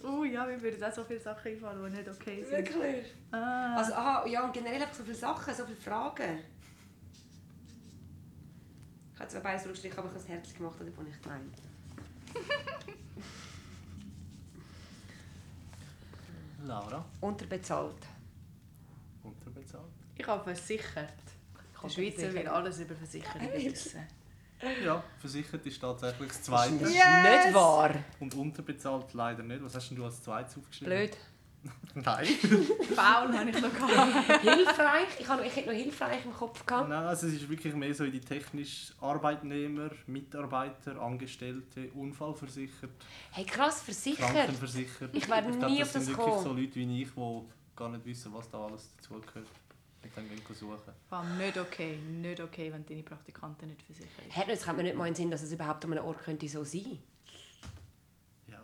Oh 0.03 0.23
ja, 0.23 0.44
mir 0.55 0.63
würden 0.63 0.83
auch 0.83 0.93
so 0.93 1.03
viele 1.03 1.19
Sachen 1.19 1.51
einfallen, 1.51 1.91
die 1.91 1.97
nicht 1.97 2.09
okay 2.09 2.43
sind. 2.43 2.51
Wirklich? 2.51 3.13
Ah. 3.31 3.75
Also, 3.77 3.93
aha, 3.93 4.25
ja, 4.27 4.45
und 4.45 4.53
generell 4.53 4.81
einfach 4.81 4.95
so 4.95 5.03
viele 5.03 5.15
Sachen, 5.15 5.53
so 5.53 5.65
viele 5.65 5.77
Fragen. 5.77 6.39
Ich 9.13 9.19
habe 9.19 9.29
zwar 9.29 9.41
beides 9.41 9.65
aber 9.65 9.74
ich 9.74 9.97
habe 9.97 10.09
es 10.15 10.27
herzlich 10.27 10.57
gemacht, 10.57 10.75
das 10.79 10.88
ich 10.88 11.21
gemeint. 11.21 11.55
Laura. 16.65 17.05
Unterbezahlt. 17.21 18.07
Unterbezahlt. 19.24 19.83
ich 20.17 20.27
habe 20.27 20.43
versichert. 20.43 21.13
Der 21.83 21.89
Schweizer 21.89 22.33
will 22.33 22.47
alles 22.47 22.79
über 22.79 22.95
Versicherungen 22.95 23.53
wissen. 23.53 24.01
Ja, 24.83 25.03
versichert 25.19 25.65
ist 25.65 25.79
tatsächlich 25.81 26.27
das 26.29 26.38
Das 26.38 26.45
Zweite. 26.45 26.75
ist 26.85 26.93
Yes! 26.95 27.45
nicht 27.45 27.53
wahr. 27.55 27.91
Und 28.19 28.33
unterbezahlt 28.35 29.13
leider 29.13 29.43
nicht. 29.43 29.63
Was 29.63 29.75
hast 29.75 29.89
denn 29.89 29.97
du 29.97 30.05
als 30.05 30.21
Zweites 30.24 30.57
aufgeschrieben? 30.57 30.93
Blöd. 30.95 31.17
Nein. 31.95 32.25
Faul 32.27 33.35
habe 33.35 33.50
ich 33.50 33.59
noch 33.59 33.74
gehabt. 33.74 34.41
hilfreich. 34.41 35.07
Ich, 35.19 35.27
habe, 35.27 35.45
ich 35.45 35.55
hätte 35.55 35.69
noch 35.69 35.75
hilfreich 35.75 36.24
im 36.24 36.31
Kopf 36.33 36.63
gehabt. 36.63 36.89
Nein, 36.89 37.03
also 37.03 37.25
es 37.25 37.33
ist 37.33 37.50
wirklich 37.50 37.74
mehr 37.74 37.93
so 37.93 38.03
in 38.03 38.12
die 38.12 38.19
technisch 38.21 38.93
Arbeitnehmer, 39.01 39.89
Mitarbeiter, 40.05 41.01
Angestellte, 41.01 41.89
Unfallversichert, 41.95 42.91
Hey, 43.31 43.45
krass, 43.45 43.81
versichert. 43.81 44.29
Krankenversichert. 44.31 45.09
Ich 45.15 45.25
glaub, 45.25 45.45
nie 45.47 45.79
das 45.79 45.88
auf 45.88 45.93
das 45.93 46.05
sind 46.05 46.17
wirklich 46.17 46.35
so 46.35 46.53
Leute 46.53 46.75
wie 46.75 47.01
ich, 47.01 47.09
die 47.12 47.41
gar 47.75 47.89
nicht 47.89 48.05
wissen, 48.05 48.31
was 48.33 48.47
da 48.50 48.59
alles 48.63 48.91
dazugehört. 48.97 49.47
Und 50.05 50.15
dann 50.15 50.29
gehen 50.29 50.55
suchen. 50.55 50.93
Vor 51.09 51.17
allem 51.17 51.38
nicht 51.38 51.57
okay. 51.57 51.97
Nicht 51.97 52.39
okay, 52.39 52.71
wenn 52.71 52.85
deine 52.85 53.01
Praktikanten 53.01 53.69
nicht 53.69 53.81
versichert 53.81 54.12
sind. 54.31 54.47
Jetzt 54.47 54.65
kommt 54.65 54.77
mir 54.77 54.83
nicht 54.83 54.95
mal 54.95 55.07
in 55.07 55.13
den 55.13 55.15
Sinn, 55.15 55.31
dass 55.31 55.41
es 55.41 55.51
überhaupt 55.51 55.83
an 55.83 55.93
einem 55.93 56.05
Ort 56.05 56.24
könnte 56.24 56.47
so 56.47 56.63
sein 56.63 57.00
Ja. 58.47 58.59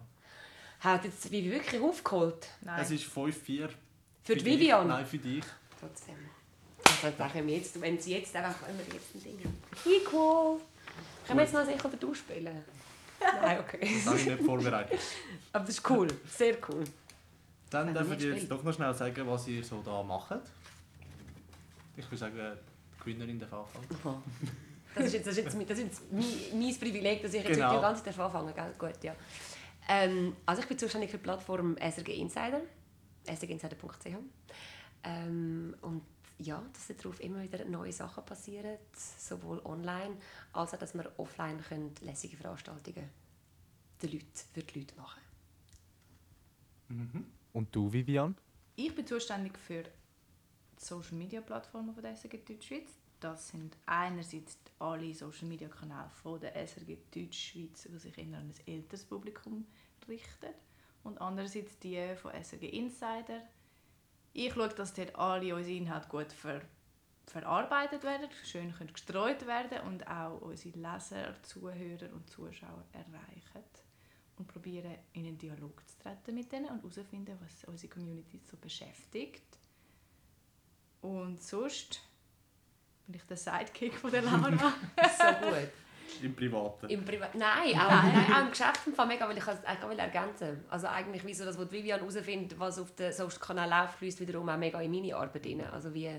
Hat 0.81 1.03
jetzt 1.03 1.31
Vivi 1.31 1.51
wirklich 1.51 1.81
aufgeholt? 1.81 2.47
Nein. 2.61 2.79
Es 2.79 2.91
ist 2.91 3.05
5-4. 3.05 3.69
Für 4.23 4.35
die 4.35 4.35
dich. 4.35 4.45
Vivian? 4.45 4.87
Nein, 4.87 5.05
für 5.05 5.17
dich. 5.17 5.43
Trotzdem. 5.79 6.15
Also, 7.03 7.17
wenn, 7.33 7.47
wir 7.47 7.57
jetzt, 7.57 7.81
wenn 7.81 7.99
sie 7.99 8.13
jetzt 8.13 8.35
einfach 8.35 8.67
wenn 8.67 8.77
wir 8.77 8.93
jetzt 8.93 9.15
ein 9.15 9.23
Ding. 9.23 9.39
Equal! 9.85 10.59
Können 11.25 11.39
wir 11.39 11.43
jetzt 11.43 11.53
noch 11.53 11.65
sicher 11.65 11.89
du 11.99 12.13
spielen? 12.13 12.63
Nein, 13.41 13.59
okay. 13.61 13.79
Das 13.95 14.05
habe 14.05 14.19
ich 14.19 14.25
nicht 14.27 14.43
vorbereitet. 14.43 14.99
Aber 15.53 15.65
das 15.65 15.75
ist 15.75 15.89
cool. 15.89 16.07
Sehr 16.29 16.57
cool. 16.69 16.83
Dann 17.71 17.93
darf 17.93 18.05
wir 18.05 18.13
ich 18.13 18.19
dir 18.19 18.33
nicht 18.33 18.41
jetzt 18.41 18.51
doch 18.51 18.63
noch 18.63 18.73
schnell 18.73 18.93
sagen, 18.93 19.25
was 19.25 19.47
ihr 19.47 19.63
so 19.63 19.81
da 19.81 20.03
macht. 20.03 20.41
Ich 21.95 22.05
würde 22.05 22.17
sagen, 22.17 22.35
die 22.35 22.99
Gewinnerin 23.03 23.39
darf 23.39 23.53
anfangen. 23.53 23.87
Aha. 24.03 24.21
Das 24.95 25.05
ist 25.05 25.13
jetzt, 25.13 25.27
das 25.27 25.37
ist 25.37 25.43
jetzt, 25.45 25.55
mein- 25.57 25.67
das 25.67 25.77
ist 25.77 25.83
jetzt 25.85 26.11
mein, 26.11 26.59
mein 26.61 26.75
Privileg, 26.79 27.21
dass 27.21 27.33
ich 27.33 27.43
jetzt 27.43 27.53
Genau. 27.55 27.67
heute 27.69 27.77
die 27.77 27.81
ganze 27.81 28.03
Zeit 28.03 28.19
anfangen 28.19 28.53
darf. 28.55 28.77
Gut, 28.77 29.03
ja. 29.03 29.15
Ähm, 29.87 30.35
also 30.45 30.61
ich 30.61 30.67
bin 30.67 30.77
zuständig 30.77 31.09
für 31.11 31.17
die 31.17 31.23
Plattform 31.23 31.77
SRG 31.77 32.09
Insider, 32.19 32.61
srginsider.ch. 33.25 34.07
Ähm, 35.03 35.75
und 35.81 36.01
ja, 36.39 36.61
dass 36.73 36.95
darauf 36.97 37.19
immer 37.21 37.41
wieder 37.41 37.63
neue 37.65 37.91
Sachen 37.93 38.25
passieren, 38.25 38.77
sowohl 39.17 39.59
online 39.63 40.17
als 40.53 40.73
auch, 40.73 40.79
dass 40.79 40.93
wir 40.93 41.11
offline 41.17 41.61
können 41.61 41.93
lässige 42.01 42.35
Veranstaltungen 42.37 43.09
den 44.01 44.11
Leuten, 44.11 44.25
für 44.53 44.63
die 44.63 44.79
Leute 44.79 44.95
machen 44.95 45.21
Und 47.53 47.75
du, 47.75 47.91
Vivian? 47.93 48.35
Ich 48.75 48.93
bin 48.95 49.05
zuständig 49.05 49.57
für 49.57 49.83
die 49.83 49.89
Social 50.83 51.13
Media 51.15 51.41
Plattformen 51.41 51.93
von 51.93 52.01
der 52.01 52.15
SRG 52.15 52.39
Deutschschweiz. 52.43 52.89
Das 53.19 53.49
sind 53.49 53.77
einerseits 53.85 54.57
alle 54.79 55.13
Social 55.13 55.47
Media 55.47 55.67
Kanäle 55.67 56.09
von 56.23 56.39
der 56.39 56.55
SRG 56.55 56.97
Deutschschweiz, 57.13 57.83
die 57.83 57.99
sich 57.99 58.17
eher 58.17 58.39
an 58.39 58.49
ein 58.49 58.53
älteres 58.65 59.05
Publikum 59.05 59.67
richten. 60.07 60.49
Und 61.03 61.21
andererseits 61.21 61.77
die 61.79 62.15
von 62.15 62.31
SRG 62.31 62.63
Insider. 62.69 63.43
Ich 64.33 64.53
schaue, 64.53 64.69
dass 64.69 64.93
dort 64.95 65.15
alle 65.15 65.55
unsere 65.55 65.77
Inhalte 65.77 66.09
gut 66.09 66.31
ver 66.31 66.61
verarbeitet 67.27 68.03
werden, 68.03 68.29
schön 68.43 68.73
gestreut 68.91 69.45
werden 69.45 69.87
und 69.87 70.05
auch 70.07 70.41
unsere 70.41 70.77
Leser, 70.77 71.41
Zuhörer 71.43 72.11
und 72.11 72.29
Zuschauer 72.29 72.83
erreichen 72.91 73.63
und 74.37 74.47
probieren 74.47 74.97
in 75.13 75.27
einen 75.27 75.37
Dialog 75.37 75.87
zu 75.87 75.99
treten 75.99 76.33
mit 76.35 76.51
denen 76.51 76.69
und 76.69 76.81
herausfinden, 76.81 77.37
was 77.39 77.63
unsere 77.65 77.93
Community 77.93 78.41
so 78.43 78.57
beschäftigt. 78.57 79.60
Und 81.01 81.41
sonst 81.41 82.01
bin 83.07 83.15
ich 83.15 83.23
der 83.23 83.37
Sidekick 83.37 83.95
von 83.95 84.11
der 84.11 84.21
Laura. 84.21 84.51
So 85.17 85.47
gut. 85.47 85.69
Im 86.21 86.35
Privaten. 86.35 86.89
Im 86.89 87.05
Privat 87.05 87.33
nein, 87.35 87.73
auch, 87.79 87.89
nein, 87.89 88.33
auch 88.33 88.41
im 88.41 88.49
Geschäft 88.51 88.85
im 88.85 88.93
Fall 88.93 89.07
mega, 89.07 89.27
weil 89.27 89.37
ich 89.37 89.47
es 89.47 89.63
eigentlich 89.63 89.89
will 89.89 89.99
ergänzen 89.99 90.65
Also 90.69 90.87
eigentlich, 90.87 91.25
wie 91.25 91.33
so 91.33 91.45
das, 91.45 91.57
was 91.57 91.69
die 91.69 91.77
Vivian 91.77 91.99
herausfindet, 91.99 92.59
was 92.59 92.79
auf 92.79 92.93
den 92.95 93.13
Social 93.13 93.39
Kanal 93.39 93.69
läuft, 93.69 93.95
fließt 93.95 94.19
wiederum 94.19 94.49
auch 94.49 94.57
mega 94.57 94.81
in 94.81 94.91
meine 94.91 95.15
Arbeit 95.15 95.45
rein. 95.45 95.61
Also 95.71 95.93
wie, 95.93 96.11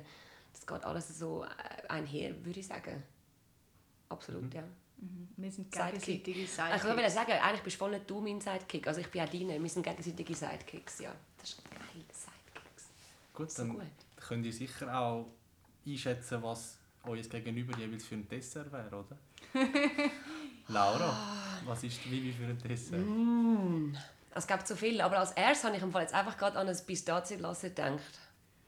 das 0.53 0.67
geht 0.67 0.85
alles 0.85 1.19
so 1.19 1.45
äh, 1.45 1.89
einher, 1.89 2.35
würde 2.45 2.61
ich 2.61 2.67
sagen. 2.67 3.03
Absolut, 4.09 4.53
ja. 4.55 4.63
Mhm. 4.97 5.29
Wir 5.37 5.51
sind 5.51 5.73
Sidekick. 5.75 6.25
gegenseitige 6.25 6.41
Ich 6.41 6.59
wollte 6.59 7.11
Sidekicks. 7.11 7.15
sagen, 7.15 7.33
eigentlich 7.33 7.63
bist 7.63 7.77
voll 7.77 7.91
nicht 7.91 8.09
du 8.09 8.21
mein 8.21 8.41
Sidekick. 8.41 8.87
Also 8.87 9.01
ich 9.01 9.09
bin 9.09 9.23
auch 9.23 9.29
deine. 9.29 9.61
Wir 9.63 9.71
sind 9.71 9.83
gegenseitige 9.83 10.35
Sidekicks, 10.35 11.01
ja. 11.01 11.15
Das 11.39 11.51
ist 11.51 11.63
geil, 11.71 11.81
Sidekicks. 12.13 12.87
Gut, 13.35 13.51
So 13.51 13.63
dann 13.63 13.73
gut. 13.75 13.83
Könnt 14.29 14.47
ihr 14.47 14.53
sicher 14.53 14.99
auch 14.99 15.27
einschätzen, 15.87 16.43
was 16.43 16.79
euer 17.05 17.23
Gegenüber 17.23 17.77
jeweils 17.79 18.05
für 18.05 18.15
ein 18.15 18.29
Dessert 18.29 18.71
wäre, 18.73 18.89
oder? 18.89 19.17
Laura, 20.69 21.17
was 21.65 21.83
ist 21.85 22.09
Vivi 22.11 22.33
für 22.33 22.45
ein 22.45 22.59
Dessert? 22.59 23.01
Mm. 23.01 23.95
Es 24.35 24.47
gibt 24.47 24.67
so 24.67 24.77
viel, 24.77 25.01
aber 25.01 25.19
als 25.19 25.33
erstes 25.33 25.65
habe 25.65 25.77
ich 25.77 25.83
im 25.83 25.93
Fall 25.93 26.03
jetzt 26.03 26.15
einfach 26.15 26.37
gerade 26.39 26.59
an 26.59 26.69
ein 26.69 26.79
Pistazienlasse 26.87 27.69
gedacht. 27.69 28.19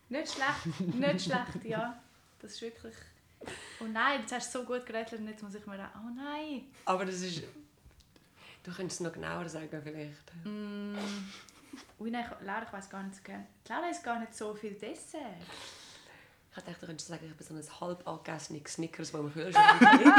Nicht 0.08 0.32
schlecht, 0.32 0.80
nicht 0.80 1.24
schlecht, 1.24 1.64
ja. 1.64 1.98
Das 2.40 2.52
ist 2.52 2.62
wirklich... 2.62 2.94
Oh 3.80 3.84
nein, 3.84 4.20
jetzt 4.20 4.32
hast 4.32 4.54
du 4.54 4.60
so 4.60 4.64
gut 4.64 4.84
geredet 4.84 5.18
und 5.18 5.28
jetzt 5.28 5.42
muss 5.42 5.54
ich 5.54 5.66
mir 5.66 5.78
auch... 5.78 6.00
Oh 6.04 6.10
nein! 6.14 6.64
Aber 6.84 7.04
das 7.04 7.16
ist... 7.16 7.42
Du 8.62 8.72
könntest 8.72 9.00
es 9.00 9.06
noch 9.06 9.12
genauer 9.12 9.48
sagen 9.48 9.80
vielleicht. 9.82 10.32
Mm. 10.44 10.96
Ui 12.00 12.10
nein, 12.10 12.24
ich- 12.40 12.46
Laura, 12.46 12.62
ich 12.66 12.72
weiß 12.72 12.88
gar 12.90 13.02
nicht 13.02 13.16
so 13.16 13.22
gerne. 13.22 13.46
Laura 13.68 13.88
ist 13.88 14.02
gar 14.02 14.18
nicht 14.20 14.34
so 14.34 14.54
viel 14.54 14.74
Dessert. 14.74 15.20
Ich 16.56 16.62
dachte, 16.62 16.76
du 16.80 16.86
könntest 16.86 17.08
sagen, 17.08 17.26
ich 17.28 17.36
bin 17.36 17.46
so 17.46 17.54
ein 17.54 17.80
halb 17.80 18.06
angegessenes 18.06 18.72
Snickers, 18.74 19.10
das 19.12 19.20
im 19.20 19.32
Kühlschrank 19.32 19.80
liegt. 19.80 20.14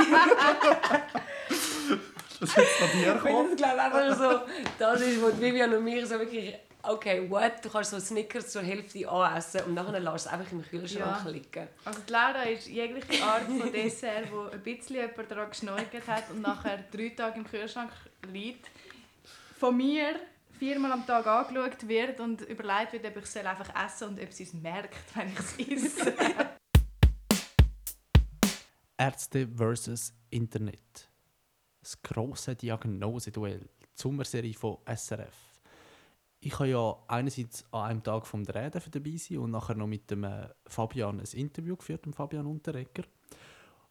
Das 2.39 2.49
ist 2.49 2.57
jetzt 2.57 2.71
von 2.75 2.89
dir 2.99 3.15
Ich 3.15 3.23
gekommen. 3.23 3.49
das 3.51 3.57
glaube 3.57 3.81
einfach 3.81 4.17
so, 4.17 4.41
das 4.77 5.01
ist, 5.01 5.21
wo 5.21 5.29
die 5.29 5.41
Vivian 5.41 5.73
und 5.73 5.83
mir 5.83 6.05
so 6.05 6.19
wirklich, 6.19 6.53
okay, 6.83 7.29
what, 7.29 7.63
du 7.63 7.69
kannst 7.69 7.91
so 7.91 7.99
Snickers 7.99 8.49
zur 8.51 8.61
Hälfte 8.63 9.07
anessen 9.09 9.61
und 9.61 9.73
nachher 9.75 9.93
lässt 9.99 10.07
du 10.07 10.15
es 10.15 10.27
einfach 10.27 10.51
im 10.51 10.61
Kühlschrank 10.63 11.23
Ja. 11.25 11.29
liegen. 11.31 11.67
Also 11.85 11.99
die 12.07 12.11
Laura 12.11 12.43
ist 12.43 12.67
jegliche 12.67 13.23
Art 13.23 13.43
von 13.43 13.71
Dessert, 13.71 14.29
wo 14.31 14.41
ein 14.49 14.61
bisschen 14.61 14.97
jemand 14.97 15.31
daran 15.31 15.49
geschnorchelt 15.49 16.07
hat 16.07 16.29
und 16.31 16.41
nachher 16.41 16.83
drei 16.91 17.09
Tage 17.09 17.39
im 17.39 17.47
Kühlschrank 17.47 17.91
liegt, 18.27 18.67
von 19.57 19.77
mir 19.77 20.19
viermal 20.57 20.91
am 20.93 21.05
Tag 21.05 21.27
angeschaut 21.27 21.87
wird 21.87 22.19
und 22.19 22.41
überlegt 22.41 22.93
wird, 22.93 23.05
ob 23.05 23.17
ich 23.17 23.23
es 23.23 23.37
einfach 23.37 23.69
essen 23.85 24.09
und 24.09 24.19
ob 24.21 24.31
sie 24.31 24.43
es 24.43 24.53
merkt, 24.53 25.15
wenn 25.15 25.29
ich 25.29 25.39
es 25.39 25.57
esse. 25.59 26.13
Ärzte 28.97 29.47
versus 29.47 30.13
Internet. 30.29 31.09
Das 31.81 32.01
grosse 32.01 32.55
Diagnoseduell. 32.55 33.59
Die 33.59 34.01
Sommerserie 34.01 34.53
von 34.53 34.77
SRF. 34.85 35.35
Ich 36.39 36.53
habe 36.59 36.69
ja 36.69 36.95
einerseits 37.07 37.65
an 37.71 37.89
einem 37.89 38.03
Tag 38.03 38.25
vom 38.25 38.43
Dreh 38.43 38.69
dabei 38.69 39.17
sein 39.17 39.39
und 39.39 39.51
nachher 39.51 39.75
noch 39.75 39.87
mit 39.87 40.09
dem 40.09 40.23
äh, 40.23 40.47
Fabian 40.67 41.19
ein 41.19 41.27
Interview 41.33 41.75
geführt, 41.75 42.05
dem 42.05 42.13
Fabian 42.13 42.45
Unterrecker. 42.45 43.03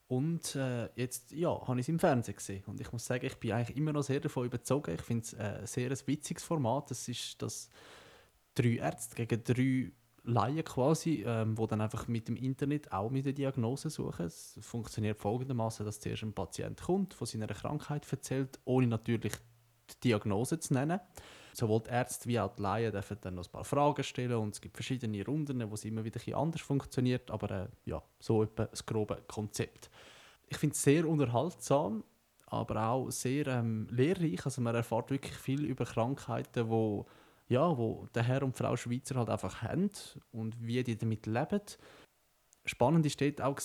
Und 0.06 0.54
äh, 0.54 0.90
jetzt 0.96 1.32
ja, 1.32 1.66
habe 1.66 1.80
ich 1.80 1.84
es 1.84 1.88
im 1.88 1.98
Fernsehen 1.98 2.36
gesehen. 2.36 2.62
Und 2.66 2.80
ich 2.80 2.92
muss 2.92 3.06
sagen, 3.06 3.24
ich 3.24 3.36
bin 3.36 3.52
eigentlich 3.52 3.76
immer 3.76 3.92
noch 3.92 4.02
sehr 4.02 4.20
davon 4.20 4.46
überzogen. 4.46 4.94
Ich 4.94 5.02
finde 5.02 5.22
es 5.24 5.32
äh, 5.32 5.60
ein 5.60 5.66
sehr 5.66 5.90
ein 5.90 5.98
witziges 6.06 6.44
Format. 6.44 6.90
Das 6.90 7.08
ist 7.08 7.40
das 7.40 7.70
drei 8.54 8.76
Ärzte 8.76 9.24
gegen 9.24 9.42
drei 9.44 9.92
Laien 10.24 10.64
quasi, 10.64 11.22
ähm, 11.26 11.56
wo 11.56 11.66
dann 11.66 11.80
einfach 11.80 12.08
mit 12.08 12.28
dem 12.28 12.36
Internet 12.36 12.92
auch 12.92 13.10
mit 13.10 13.26
der 13.26 13.34
Diagnose 13.34 13.90
suchen. 13.90 14.26
Es 14.26 14.58
funktioniert 14.60 15.18
folgendermaßen, 15.18 15.84
dass 15.84 16.00
zuerst 16.00 16.22
ein 16.22 16.32
Patient 16.32 16.80
kommt, 16.80 17.14
von 17.14 17.26
seiner 17.26 17.46
Krankheit 17.46 18.10
erzählt, 18.10 18.58
ohne 18.64 18.86
natürlich 18.86 19.34
die 19.90 20.08
Diagnose 20.08 20.58
zu 20.58 20.74
nennen. 20.74 21.00
Sowohl 21.54 21.82
die 21.82 21.90
Ärzte 21.90 22.28
wie 22.28 22.40
auch 22.40 22.54
die 22.54 22.62
Laien 22.62 22.92
dürfen 22.92 23.16
dann 23.20 23.36
noch 23.36 23.44
ein 23.44 23.50
paar 23.50 23.64
Fragen 23.64 24.02
stellen 24.02 24.36
und 24.36 24.54
es 24.54 24.60
gibt 24.60 24.76
verschiedene 24.76 25.24
Runden, 25.24 25.70
wo 25.70 25.74
es 25.74 25.84
immer 25.84 26.04
wieder 26.04 26.16
ein 26.16 26.24
bisschen 26.24 26.34
anders 26.34 26.62
funktioniert, 26.62 27.30
aber 27.30 27.50
äh, 27.50 27.68
ja, 27.84 28.02
so 28.18 28.42
etwa 28.42 28.66
das 28.66 28.84
grobe 28.84 29.22
Konzept. 29.28 29.90
Ich 30.48 30.56
finde 30.56 30.74
es 30.74 30.82
sehr 30.82 31.08
unterhaltsam, 31.08 32.04
aber 32.46 32.88
auch 32.88 33.10
sehr 33.10 33.46
ähm, 33.46 33.86
lehrreich. 33.90 34.44
Also 34.44 34.60
man 34.60 34.74
erfährt 34.74 35.10
wirklich 35.10 35.34
viel 35.34 35.64
über 35.64 35.84
Krankheiten, 35.84 36.68
wo 36.68 37.06
ja, 37.48 37.76
wo 37.76 38.06
der 38.14 38.22
Herr 38.22 38.42
und 38.42 38.56
Frau 38.56 38.76
Schweizer 38.76 39.16
halt 39.16 39.28
einfach 39.28 39.62
haben 39.62 39.90
und 40.32 40.66
wie 40.66 40.82
die 40.82 40.96
damit 40.96 41.26
leben. 41.26 41.60
Spannend 42.64 43.04
war 43.04 43.28
dort 43.28 43.40
auch, 43.42 43.60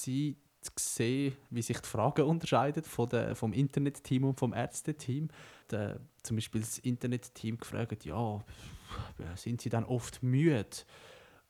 zu 0.62 0.72
sehen, 0.78 1.38
wie 1.50 1.62
sich 1.62 1.80
die 1.80 1.88
Fragen 1.88 2.26
unterscheiden 2.26 2.84
von 2.84 3.08
der, 3.10 3.36
vom 3.36 3.54
Internetteam 3.54 4.26
und 4.26 4.40
vom 4.40 4.54
Ärzteteam. 4.54 5.30
Da, 5.70 6.00
zum 6.24 6.38
Beispiel 6.38 6.62
das 6.62 6.80
Internetteam 6.80 7.58
gefragt, 7.58 8.06
ja, 8.06 8.44
sind 9.36 9.62
sie 9.62 9.70
dann 9.70 9.86
oft 9.86 10.22
müde 10.22 10.66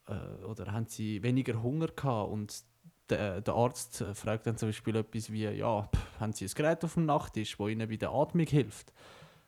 äh, 0.07 0.43
oder 0.43 0.71
haben 0.71 0.87
sie 0.87 1.23
weniger 1.23 1.61
Hunger 1.61 1.87
gehabt? 1.87 2.31
Und 2.31 2.63
der, 3.09 3.41
der 3.41 3.53
Arzt 3.55 4.01
äh, 4.01 4.13
fragt 4.13 4.45
dann 4.45 4.57
zum 4.57 4.69
Beispiel 4.69 4.95
etwas 4.95 5.31
wie, 5.31 5.45
ja, 5.45 5.89
haben 6.19 6.33
sie 6.33 6.45
ein 6.45 6.51
Gerät 6.53 6.83
auf 6.83 6.93
dem 6.93 7.05
Nachttisch, 7.05 7.57
das 7.57 7.69
ihnen 7.69 7.89
bei 7.89 7.97
der 7.97 8.11
Atmung 8.11 8.45
hilft? 8.45 8.93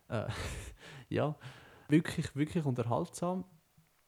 Äh, 0.07 0.27
ja, 1.09 1.35
wirklich, 1.87 2.35
wirklich 2.35 2.65
unterhaltsam. 2.65 3.45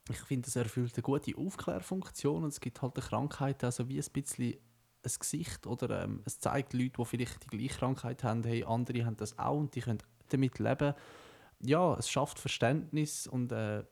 Ich 0.10 0.20
finde, 0.20 0.48
es 0.48 0.56
erfüllt 0.56 0.94
eine 0.96 1.04
gute 1.04 1.38
Aufklärfunktion 1.38 2.44
und 2.44 2.50
es 2.50 2.60
gibt 2.60 2.82
halt 2.82 2.98
eine 2.98 3.06
Krankheit, 3.06 3.64
also 3.64 3.88
wie 3.88 4.00
ein 4.00 4.12
bisschen 4.12 4.56
ein 5.04 5.12
Gesicht 5.20 5.68
oder 5.68 6.04
ähm, 6.04 6.22
es 6.26 6.40
zeigt 6.40 6.74
Leute, 6.74 6.94
die 6.98 7.06
vielleicht 7.06 7.44
die 7.44 7.58
gleiche 7.58 7.80
Krankheit 7.80 8.24
haben, 8.24 8.44
hey, 8.44 8.64
andere 8.64 9.06
haben 9.06 9.18
das 9.18 9.38
auch 9.38 9.58
und 9.58 9.76
die 9.76 9.82
können 9.82 10.00
damit 10.30 10.60
leben. 10.60 10.94
Ja, 11.60 11.96
es 11.96 12.10
schafft 12.10 12.40
Verständnis 12.40 13.28
und 13.28 13.52
äh, 13.52 13.84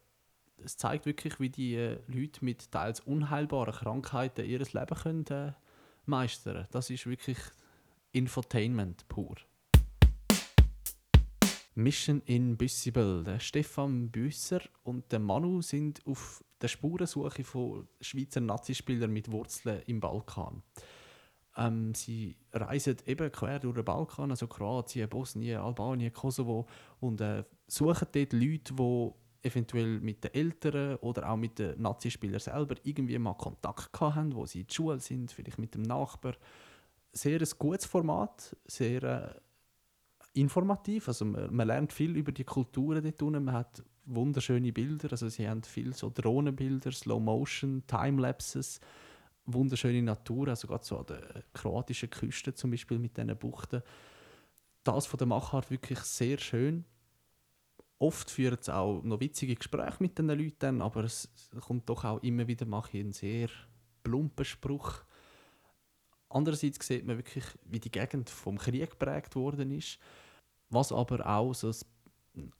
es 0.63 0.77
zeigt 0.77 1.05
wirklich, 1.05 1.39
wie 1.39 1.49
die 1.49 1.75
äh, 1.75 1.99
Leute 2.07 2.43
mit 2.43 2.71
teils 2.71 2.99
unheilbaren 3.01 3.73
Krankheiten 3.73 4.45
ihr 4.45 4.59
Leben 4.59 4.97
können, 5.01 5.25
äh, 5.27 5.53
meistern. 6.05 6.67
Das 6.71 6.89
ist 6.89 7.05
wirklich 7.05 7.37
Infotainment 8.11 9.07
pur. 9.07 9.35
Mission 11.75 12.21
Invisible. 12.25 13.23
Der 13.23 13.39
Stefan 13.39 14.09
Büsser 14.11 14.61
und 14.83 15.11
der 15.11 15.19
Manu 15.19 15.61
sind 15.61 16.05
auf 16.05 16.43
der 16.61 16.67
Spurensuche 16.67 17.43
von 17.43 17.87
Schweizer 18.01 18.41
Nazispielern 18.41 19.11
mit 19.11 19.31
Wurzeln 19.31 19.81
im 19.87 19.99
Balkan. 19.99 20.61
Ähm, 21.57 21.93
sie 21.93 22.37
reisen 22.53 22.97
eben 23.05 23.31
quer 23.31 23.59
durch 23.59 23.75
den 23.75 23.85
Balkan, 23.85 24.31
also 24.31 24.47
Kroatien, 24.47 25.09
Bosnien, 25.09 25.59
Albanien, 25.59 26.13
Kosovo 26.13 26.67
und 26.99 27.19
äh, 27.19 27.43
suchen 27.67 28.07
dort 28.13 28.33
Leute, 28.33 28.73
die 28.73 29.11
eventuell 29.43 29.99
mit 29.99 30.23
den 30.23 30.33
Eltern 30.33 30.95
oder 30.97 31.29
auch 31.29 31.37
mit 31.37 31.59
den 31.59 31.81
Nazispielern 31.81 32.39
selber 32.39 32.75
irgendwie 32.83 33.17
mal 33.17 33.33
Kontakt 33.33 33.99
haben, 33.99 34.35
wo 34.35 34.45
sie 34.45 34.61
in 34.61 34.67
der 34.67 34.73
Schule 34.73 34.99
sind, 34.99 35.31
vielleicht 35.31 35.59
mit 35.59 35.73
dem 35.73 35.81
Nachbar. 35.81 36.35
Sehr 37.11 37.41
ein 37.41 37.47
gutes 37.57 37.85
Format, 37.85 38.55
sehr 38.65 39.03
äh, 39.03 40.39
informativ. 40.39 41.07
Also 41.07 41.25
man, 41.25 41.53
man, 41.53 41.67
lernt 41.67 41.91
viel 41.91 42.15
über 42.15 42.31
die 42.31 42.43
Kulturen 42.43 43.03
dort 43.03 43.21
unten. 43.21 43.43
Man 43.43 43.55
hat 43.55 43.83
wunderschöne 44.05 44.71
Bilder. 44.71 45.09
Also 45.11 45.27
sie 45.29 45.47
haben 45.47 45.63
viel 45.63 45.93
so 45.93 46.09
Drohnenbilder, 46.09 46.91
Slow 46.91 47.19
Motion, 47.19 47.83
Timelapses, 47.87 48.79
wunderschöne 49.45 50.01
Natur. 50.01 50.49
Also 50.49 50.67
gerade 50.67 50.85
so 50.85 50.97
an 50.97 51.05
der 51.07 51.43
kroatischen 51.53 52.09
Küste 52.09 52.53
zum 52.53 52.71
Beispiel 52.71 52.99
mit 52.99 53.17
diesen 53.17 53.37
Buchten. 53.37 53.81
Das 54.83 55.05
von 55.05 55.17
der 55.17 55.27
Machart 55.27 55.69
wirklich 55.69 55.99
sehr 55.99 56.37
schön. 56.37 56.85
Oft 57.99 58.31
führen 58.31 58.57
es 58.59 58.67
auch 58.67 59.03
noch 59.03 59.19
witzige 59.19 59.55
Gespräche 59.55 59.97
mit 59.99 60.17
den 60.17 60.27
Leuten, 60.27 60.81
aber 60.81 61.03
es 61.03 61.29
kommt 61.59 61.87
doch 61.87 62.03
auch 62.03 62.23
immer 62.23 62.47
wieder 62.47 62.65
mal 62.65 62.83
ein 62.93 63.11
sehr 63.11 63.47
plumper 64.01 64.43
Spruch. 64.43 65.03
Andererseits 66.27 66.87
sieht 66.87 67.05
man 67.05 67.17
wirklich, 67.17 67.43
wie 67.65 67.79
die 67.79 67.91
Gegend 67.91 68.29
vom 68.29 68.57
Krieg 68.57 68.89
geprägt 68.89 69.35
worden 69.35 69.69
ist. 69.69 69.99
Was 70.69 70.91
aber 70.91 71.27
auch 71.27 71.53
so 71.53 71.67
ein, 71.67 71.75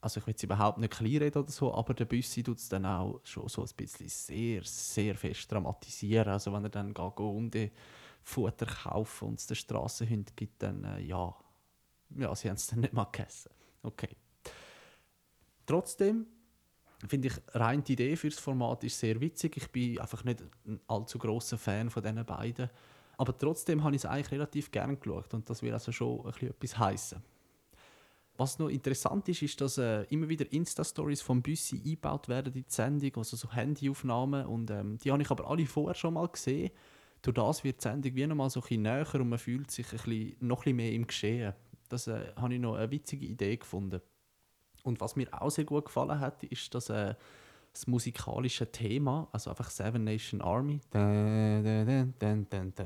also 0.02 0.20
ich 0.20 0.28
will 0.28 0.34
jetzt 0.34 0.44
überhaupt 0.44 0.78
nicht 0.80 0.92
kleinreden 0.92 1.44
oder 1.44 1.52
so, 1.52 1.74
aber 1.74 1.94
der 1.94 2.06
Büssi 2.06 2.44
tut 2.44 2.58
es 2.58 2.68
dann 2.70 2.86
auch 2.86 3.22
schon 3.24 3.48
so 3.48 3.64
ein 3.64 3.70
bisschen 3.76 4.10
sehr, 4.10 4.64
sehr 4.64 5.16
fest 5.16 5.52
dramatisieren. 5.52 6.28
Also 6.28 6.52
wenn 6.52 6.64
er 6.64 6.70
dann 6.70 6.94
geht, 6.94 7.18
Hunde 7.18 7.72
Futter 8.24 8.66
kaufen 8.66 9.30
und 9.30 9.40
es 9.40 9.48
den 9.48 9.56
Strassenhund 9.56 10.36
gibt, 10.36 10.62
dann 10.62 10.84
äh, 10.84 11.00
ja, 11.02 11.34
ja, 12.18 12.36
sie 12.36 12.50
haben 12.50 12.56
es 12.56 12.68
dann 12.68 12.82
nicht 12.82 12.94
mal 12.94 13.06
gegessen. 13.06 13.52
Okay. 13.82 14.16
Trotzdem 15.66 16.28
finde 17.08 17.30
ich 17.30 17.34
rein 17.56 17.84
die 17.84 17.94
Idee 17.94 18.16
für 18.16 18.30
das 18.30 18.40
Format 18.40 18.84
ist 18.84 19.00
sehr 19.00 19.20
witzig. 19.20 19.58
Ich 19.58 19.72
bin 19.72 20.00
einfach 20.00 20.24
nicht 20.24 20.44
ein 20.68 20.80
allzu 20.88 21.18
großer 21.18 21.58
Fan 21.58 21.90
von 21.90 22.04
diesen 22.04 22.26
beiden. 22.26 22.70
Aber 23.18 23.38
trotzdem 23.38 23.84
habe 23.84 23.96
ich 23.96 24.02
es 24.02 24.06
eigentlich 24.06 24.32
relativ 24.32 24.72
gern 24.72 25.00
geschaut 25.00 25.34
und 25.34 25.50
das 25.50 25.62
will 25.62 25.74
also 25.74 25.92
schon 25.92 26.20
ein 26.20 26.32
bisschen 26.32 26.50
etwas 26.50 26.78
heißen. 26.78 27.22
Was 28.42 28.58
noch 28.58 28.70
interessant 28.70 29.30
ist, 29.30 29.44
ist, 29.44 29.62
dass 29.62 29.78
äh, 29.78 30.02
immer 30.06 30.28
wieder 30.28 30.52
Insta-Stories 30.52 31.22
vom 31.22 31.44
Büssi 31.44 31.76
eingebaut 31.76 32.28
werden 32.28 32.52
in 32.56 32.64
die 32.64 32.74
Sendung, 32.74 33.18
also 33.18 33.38
so 33.38 33.54
Handyaufnahmen. 33.54 34.48
Und 34.48 34.72
ähm, 34.72 34.98
die 34.98 35.12
habe 35.12 35.22
ich 35.22 35.30
aber 35.30 35.48
alle 35.48 35.68
vorher 35.68 35.94
schon 35.94 36.16
mal 36.16 36.28
gesehen. 36.28 36.72
Durch 37.22 37.36
das 37.36 37.64
wird 37.64 37.78
die 37.78 37.84
Sendung 37.84 38.16
wie 38.16 38.26
nochmal 38.26 38.50
so 38.50 38.60
ein 38.62 38.64
bisschen 38.64 38.82
näher 38.82 39.06
und 39.14 39.30
man 39.30 39.38
fühlt 39.38 39.70
sich 39.70 39.86
ein 39.86 39.92
bisschen, 39.92 40.36
noch 40.40 40.58
ein 40.58 40.64
bisschen 40.64 40.76
mehr 40.76 40.92
im 40.92 41.06
Geschehen. 41.06 41.54
Das 41.88 42.08
äh, 42.08 42.34
habe 42.36 42.56
ich 42.56 42.60
noch 42.60 42.78
eine 42.78 42.90
witzige 42.90 43.28
Idee 43.28 43.58
gefunden. 43.58 44.02
Und 44.82 45.00
was 45.02 45.16
mir 45.16 45.28
auch 45.40 45.52
sehr 45.52 45.66
gut 45.66 45.86
gefallen 45.86 46.20
hat, 46.20 46.42
ist, 46.42 46.74
dass 46.74 46.90
äh, 46.90 47.14
das 47.72 47.86
musikalische 47.86 48.72
Thema, 48.72 49.28
also 49.34 49.52
einfach 49.52 49.70
Seven 49.70 50.04
Nation 50.04 50.42
Army, 50.42 50.80
da, 50.90 51.62
da, 51.62 52.34
da, 52.76 52.86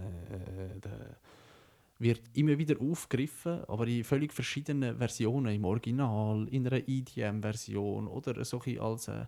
wird 1.98 2.22
immer 2.34 2.58
wieder 2.58 2.80
aufgegriffen, 2.82 3.64
aber 3.66 3.88
in 3.88 4.04
völlig 4.04 4.34
verschiedenen 4.34 4.98
Versionen, 4.98 5.56
im 5.56 5.66
Original, 5.66 6.48
in 6.50 6.68
einer 6.68 6.88
EDM-Version 6.88 8.08
oder 8.08 8.44
so 8.44 8.62
als 8.80 9.08
äh, 9.08 9.26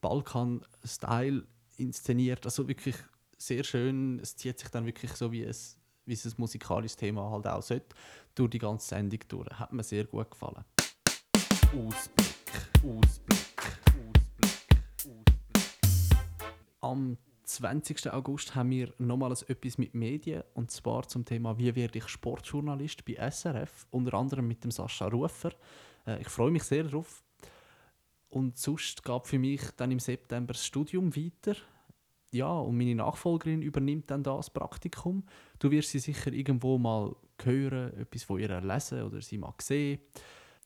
Balkan-Style 0.00 1.46
inszeniert. 1.76 2.44
Also 2.44 2.66
wirklich 2.66 2.96
sehr 3.38 3.62
schön. 3.62 4.18
Es 4.20 4.36
zieht 4.36 4.58
sich 4.58 4.68
dann 4.68 4.86
wirklich 4.86 5.12
so, 5.12 5.30
wie 5.30 5.42
es, 5.42 5.78
wie 6.06 6.14
ein 6.14 6.32
musikalisches 6.38 6.96
Thema 6.96 7.30
halt 7.30 7.46
auch 7.46 7.62
sollte, 7.62 7.94
durch 8.34 8.50
die 8.50 8.58
ganze 8.58 8.88
Sendung 8.88 9.20
durch. 9.28 9.48
Hat 9.50 9.72
mir 9.72 9.84
sehr 9.84 10.04
gut 10.04 10.30
gefallen. 10.30 10.64
Ausblick, 11.72 12.34
Ausblick, 12.82 13.56
Ausblick, 13.94 14.64
Ausblick. 14.96 15.34
Am 16.80 17.16
20. 17.44 18.12
August 18.12 18.54
haben 18.54 18.70
wir 18.70 18.92
nochmals 18.98 19.42
etwas 19.42 19.78
mit 19.78 19.94
Medien 19.94 20.42
und 20.54 20.70
zwar 20.70 21.06
zum 21.08 21.24
Thema 21.24 21.58
«Wie 21.58 21.74
werde 21.74 21.98
ich 21.98 22.08
Sportjournalist?» 22.08 23.04
bei 23.04 23.14
SRF, 23.30 23.86
unter 23.90 24.14
anderem 24.14 24.48
mit 24.48 24.64
dem 24.64 24.70
Sascha 24.70 25.06
Rufer. 25.06 25.52
Äh, 26.06 26.20
ich 26.20 26.28
freue 26.28 26.50
mich 26.50 26.64
sehr 26.64 26.84
darauf. 26.84 27.22
Und 28.28 28.58
sonst 28.58 29.04
gab 29.04 29.26
für 29.26 29.38
mich 29.38 29.62
dann 29.76 29.92
im 29.92 30.00
September 30.00 30.52
das 30.54 30.66
Studium 30.66 31.14
weiter. 31.14 31.56
Ja, 32.32 32.50
und 32.50 32.76
meine 32.76 32.96
Nachfolgerin 32.96 33.62
übernimmt 33.62 34.10
dann 34.10 34.24
das 34.24 34.50
Praktikum. 34.50 35.24
Du 35.60 35.70
wirst 35.70 35.90
sie 35.90 36.00
sicher 36.00 36.32
irgendwo 36.32 36.78
mal 36.78 37.14
hören, 37.42 37.96
etwas 37.96 38.24
von 38.24 38.40
ihr 38.40 38.60
lesen 38.60 39.02
oder 39.02 39.20
sie 39.20 39.38
mal 39.38 39.54
sehen 39.60 40.00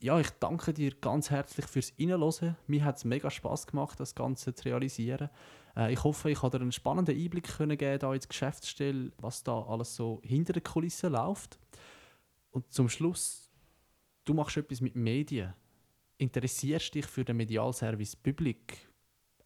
ja, 0.00 0.20
ich 0.20 0.30
danke 0.38 0.72
dir 0.72 0.92
ganz 1.00 1.30
herzlich 1.30 1.66
fürs 1.66 1.92
Reinhören. 1.98 2.56
Mir 2.66 2.84
hat 2.84 2.98
es 2.98 3.04
mega 3.04 3.30
Spass 3.30 3.66
gemacht, 3.66 3.98
das 3.98 4.14
Ganze 4.14 4.54
zu 4.54 4.64
realisieren. 4.66 5.28
Äh, 5.76 5.92
ich 5.92 6.04
hoffe, 6.04 6.30
ich 6.30 6.38
konnte 6.38 6.58
dir 6.58 6.62
einen 6.62 6.72
spannenden 6.72 7.16
Einblick 7.16 7.48
können 7.56 7.76
geben 7.76 7.98
da 7.98 8.14
ins 8.14 8.28
Geschäftsstelle, 8.28 9.12
was 9.18 9.42
da 9.42 9.60
alles 9.62 9.96
so 9.96 10.20
hinter 10.22 10.52
den 10.52 10.62
Kulissen 10.62 11.12
läuft. 11.12 11.58
Und 12.50 12.72
zum 12.72 12.88
Schluss, 12.88 13.50
du 14.24 14.34
machst 14.34 14.56
etwas 14.56 14.80
mit 14.80 14.94
Medien. 14.94 15.54
Interessierst 16.16 16.94
dich 16.94 17.06
für 17.06 17.24
den 17.24 17.36
Medialservice 17.36 18.16
Public, 18.16 18.88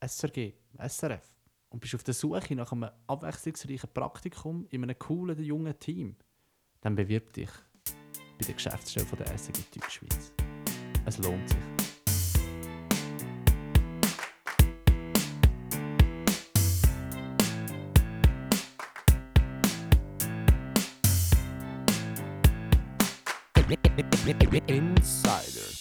SRG, 0.00 0.54
SRF 0.78 1.32
und 1.68 1.80
bist 1.80 1.94
auf 1.94 2.02
der 2.02 2.14
Suche 2.14 2.54
nach 2.54 2.72
einem 2.72 2.90
abwechslungsreichen 3.06 3.90
Praktikum 3.92 4.66
in 4.70 4.82
einem 4.82 4.98
coolen, 4.98 5.42
jungen 5.42 5.78
Team, 5.78 6.16
dann 6.80 6.94
bewirb 6.94 7.32
dich 7.32 7.50
bei 8.38 8.46
der 8.46 8.54
Geschäftsstelle 8.54 9.06
der 9.18 9.26
SRG 9.38 9.62
Deutschschweiz. 9.74 10.32
Es 11.04 11.18
lohnt 11.18 11.48
sich. 11.48 11.58
Insider 24.68 25.71